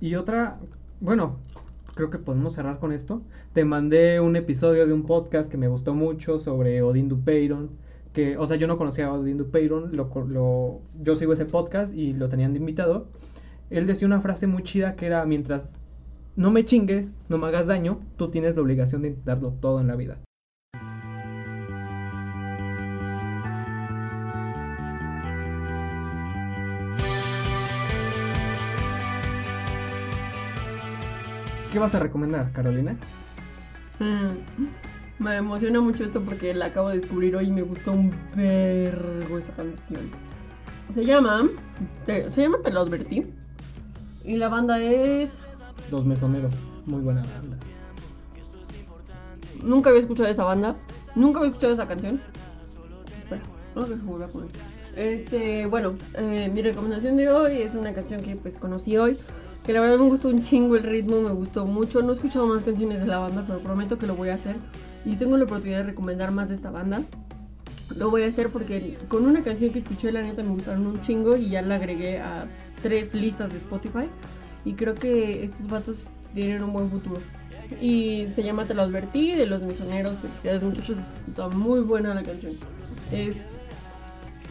[0.00, 0.58] Y otra,
[1.00, 1.38] bueno,
[1.94, 3.22] creo que podemos cerrar con esto.
[3.52, 7.70] Te mandé un episodio de un podcast que me gustó mucho sobre Odin Dupeyron.
[8.12, 11.94] Que, o sea, yo no conocía a Odin Dupeyron, lo, lo, yo sigo ese podcast
[11.94, 13.08] y lo tenían de invitado.
[13.70, 15.76] Él decía una frase muy chida que era, mientras
[16.36, 19.88] no me chingues, no me hagas daño, tú tienes la obligación de intentarlo todo en
[19.88, 20.18] la vida.
[31.74, 32.94] ¿Qué vas a recomendar, Carolina?
[33.98, 38.12] Mm, Me emociona mucho esto porque la acabo de descubrir hoy y me gustó un
[38.36, 40.08] vergo esa canción.
[40.94, 41.48] Se llama.
[42.06, 43.26] te- se llama Te lo advertí.
[44.24, 45.32] Y la banda es.
[45.90, 46.54] Los mesoneros,
[46.86, 47.56] muy buena banda.
[49.62, 50.76] Nunca había escuchado esa banda.
[51.16, 52.20] Nunca había escuchado esa canción.
[53.18, 53.42] Espera,
[53.74, 54.50] no que se vuelva a poner.
[54.94, 59.18] Este, bueno, eh, mi recomendación de hoy es una canción que pues conocí hoy.
[59.64, 62.02] Que la verdad me gustó un chingo el ritmo, me gustó mucho.
[62.02, 64.56] No he escuchado más canciones de la banda, pero prometo que lo voy a hacer.
[65.04, 67.02] Y tengo la oportunidad de recomendar más de esta banda.
[67.96, 71.00] Lo voy a hacer porque con una canción que escuché, la neta me gustaron un
[71.00, 72.46] chingo y ya la agregué a
[72.82, 74.06] tres listas de Spotify.
[74.64, 75.96] Y creo que estos vatos
[76.34, 77.20] tienen un buen futuro.
[77.80, 80.18] Y se llama Te lo advertí de los misioneros.
[80.18, 82.52] Felicidades muchachos, está muy buena la canción.
[83.12, 83.36] Es-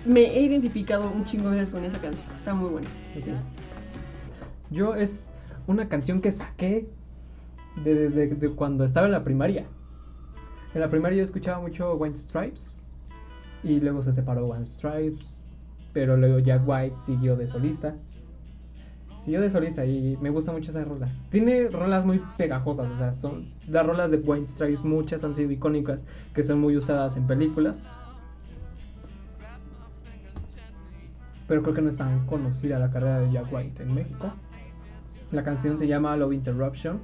[0.05, 2.87] me he identificado un chingo veces con esa canción, está muy buena.
[4.73, 5.29] Yo es
[5.67, 6.89] una canción que saqué
[7.83, 9.67] de- desde de cuando estaba en la primaria.
[10.73, 12.79] En la primaria yo escuchaba mucho White Stripes
[13.63, 15.39] y luego se separó White Stripes,
[15.93, 17.95] pero luego Jack White siguió de solista.
[19.21, 21.11] Siguió de solista y me gustan mucho esas rolas.
[21.29, 25.51] Tiene rolas muy pegajosas, o sea, son las rolas de White Stripes, muchas han sido
[25.51, 27.83] icónicas, que son muy usadas en películas.
[31.47, 34.33] Pero creo que no es tan conocida la carrera de Jack White en México.
[35.33, 37.01] La canción se llama Love Interruption.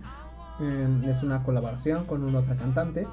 [0.61, 3.07] eh, es una colaboración con una otra cantante.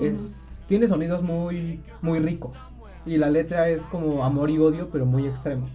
[0.00, 2.54] Es, Tiene sonidos muy, muy ricos.
[3.04, 5.68] Y la letra es como amor y odio, pero muy extremo.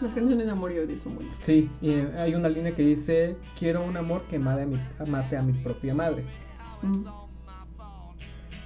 [0.00, 1.34] Las canciones de amor y odio son buenas.
[1.40, 4.78] Sí, y eh, hay una línea que dice: Quiero un amor que mate a mi,
[5.06, 6.24] mate a mi propia madre.
[6.82, 7.04] Mm.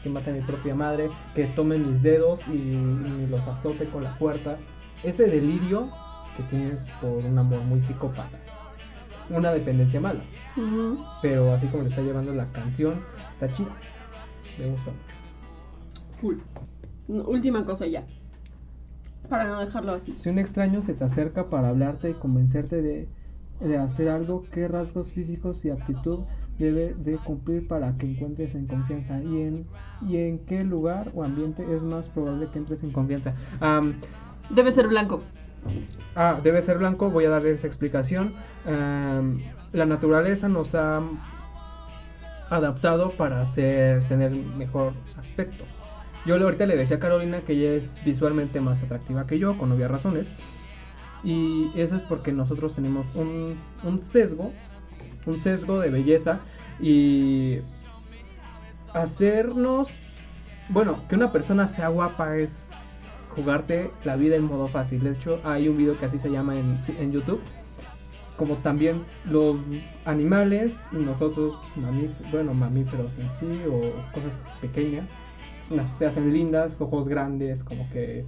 [0.02, 4.02] Que mate a mi propia madre, que tome mis dedos y, y los azote con
[4.02, 4.58] la puerta.
[5.04, 5.88] Ese delirio
[6.36, 8.38] que tienes por un amor muy psicópata.
[9.30, 10.20] Una dependencia mala.
[11.22, 13.70] Pero así como le está llevando la canción, está chida.
[14.58, 14.90] Me gusta
[16.22, 16.42] mucho.
[17.30, 18.04] Última cosa ya.
[19.28, 20.14] Para no dejarlo así.
[20.18, 23.08] Si un extraño se te acerca para hablarte y convencerte de,
[23.60, 26.20] de hacer algo, ¿qué rasgos físicos y aptitud
[26.58, 29.22] debe de cumplir para que encuentres en confianza?
[29.22, 29.66] ¿Y en,
[30.00, 33.34] y en qué lugar o ambiente es más probable que entres en confianza?
[34.50, 35.22] Debe ser blanco.
[36.14, 38.34] Ah, debe ser blanco, voy a darle esa explicación.
[38.66, 39.40] Am,
[39.72, 41.02] la naturaleza nos ha
[42.50, 45.64] adaptado para hacer, tener mejor aspecto.
[46.26, 49.72] Yo ahorita le decía a Carolina que ella es visualmente más atractiva que yo, con
[49.72, 50.32] obvias razones.
[51.24, 54.52] Y eso es porque nosotros tenemos un, un sesgo,
[55.26, 56.40] un sesgo de belleza
[56.80, 57.58] y
[58.92, 59.88] hacernos,
[60.68, 62.72] bueno, que una persona sea guapa es
[63.34, 65.02] jugarte la vida en modo fácil.
[65.02, 67.40] De hecho, hay un video que así se llama en, en YouTube.
[68.36, 69.56] Como también los
[70.04, 73.78] animales y nosotros, mamí, bueno, mamíferos en sí o
[74.12, 75.08] cosas pequeñas,
[75.96, 78.24] se hacen lindas, ojos grandes, como que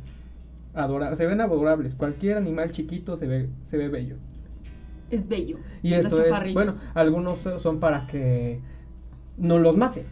[0.74, 1.94] adora se ven adorables.
[1.94, 4.16] Cualquier animal chiquito se ve, se ve bello.
[5.10, 5.58] Es bello.
[5.82, 8.60] Y eso es, bueno, algunos so- son para que
[9.36, 10.04] no los mate.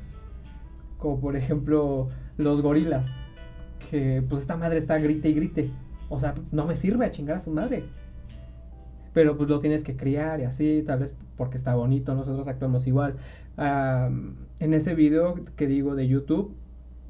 [0.99, 3.11] Como por ejemplo los gorilas.
[4.28, 5.70] Pues esta madre está grite y grite.
[6.09, 7.84] O sea, no me sirve a chingar a su madre.
[9.12, 12.86] Pero pues lo tienes que criar y así, tal vez porque está bonito, nosotros actuamos
[12.86, 13.16] igual.
[13.57, 16.55] Am, en ese video que digo de YouTube,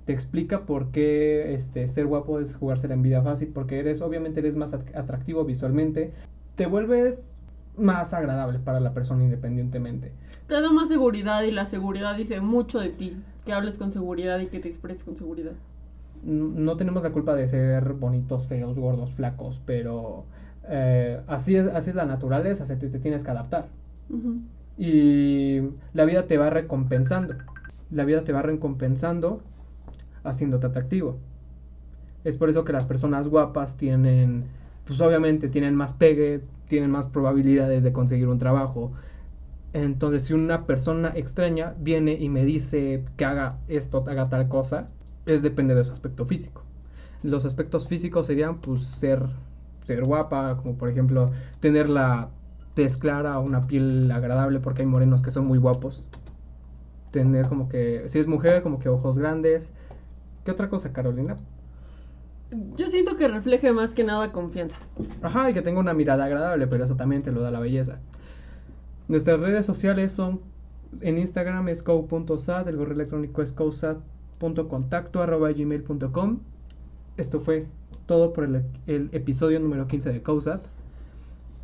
[0.05, 4.41] te explica por qué este, ser guapo es jugársela en vida fácil, porque eres, obviamente
[4.41, 6.13] eres más at- atractivo visualmente,
[6.57, 7.41] te vuelves
[7.77, 10.13] más agradable para la persona independientemente.
[10.49, 13.17] Te da más seguridad y la seguridad dice mucho de ti.
[13.45, 15.53] Que hables con seguridad y que te expreses con seguridad.
[16.23, 20.25] No tenemos la culpa de ser bonitos, feos, gordos, flacos, pero
[20.69, 23.67] eh, así, es, así es la naturaleza, se te, te tienes que adaptar.
[24.79, 25.61] Y
[25.93, 27.35] la vida te va recompensando.
[27.91, 29.43] La vida te va recompensando
[30.25, 31.19] haciéndote atractivo.
[32.25, 34.45] Es por eso que las personas guapas tienen,
[34.87, 38.93] pues obviamente tienen más pegue, tienen más probabilidades de conseguir un trabajo.
[39.73, 44.89] Entonces, si una persona extraña viene y me dice que haga esto, haga tal cosa,
[45.27, 46.63] es depende de su aspecto físico.
[47.23, 49.25] Los aspectos físicos serían, pues, ser,
[49.85, 52.31] ser guapa, como por ejemplo, tener la
[52.75, 56.09] tez clara o una piel agradable, porque hay morenos que son muy guapos.
[57.11, 59.71] Tener como que, si es mujer, como que ojos grandes.
[60.45, 61.37] ¿Qué otra cosa, Carolina?
[62.77, 64.77] Yo siento que refleje más que nada confianza.
[65.23, 67.99] Ajá, y que tenga una mirada agradable, pero eso también te lo da la belleza.
[69.09, 70.41] Nuestras redes sociales son
[71.01, 74.13] en Instagram es co.sat, el correo electrónico es co.sat.contacto
[75.23, 76.39] arroba gmail.com.
[77.17, 77.67] Esto fue
[78.07, 80.65] todo por el, el episodio número 15 de COSAT.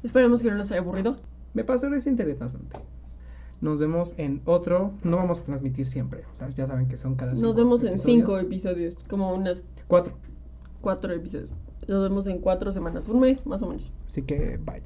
[0.03, 1.17] Esperemos que no les haya aburrido.
[1.55, 2.79] Me pareció es interesante.
[3.61, 4.93] Nos vemos en otro.
[5.03, 6.25] No vamos a transmitir siempre.
[6.33, 10.13] O sea, ya saben que son cada Nos vemos en cinco episodios, como unas Cuatro.
[10.81, 11.51] cuatro episodios.
[11.89, 13.91] Nos vemos en cuatro semanas, un mes más o menos.
[14.07, 14.83] Así que bye.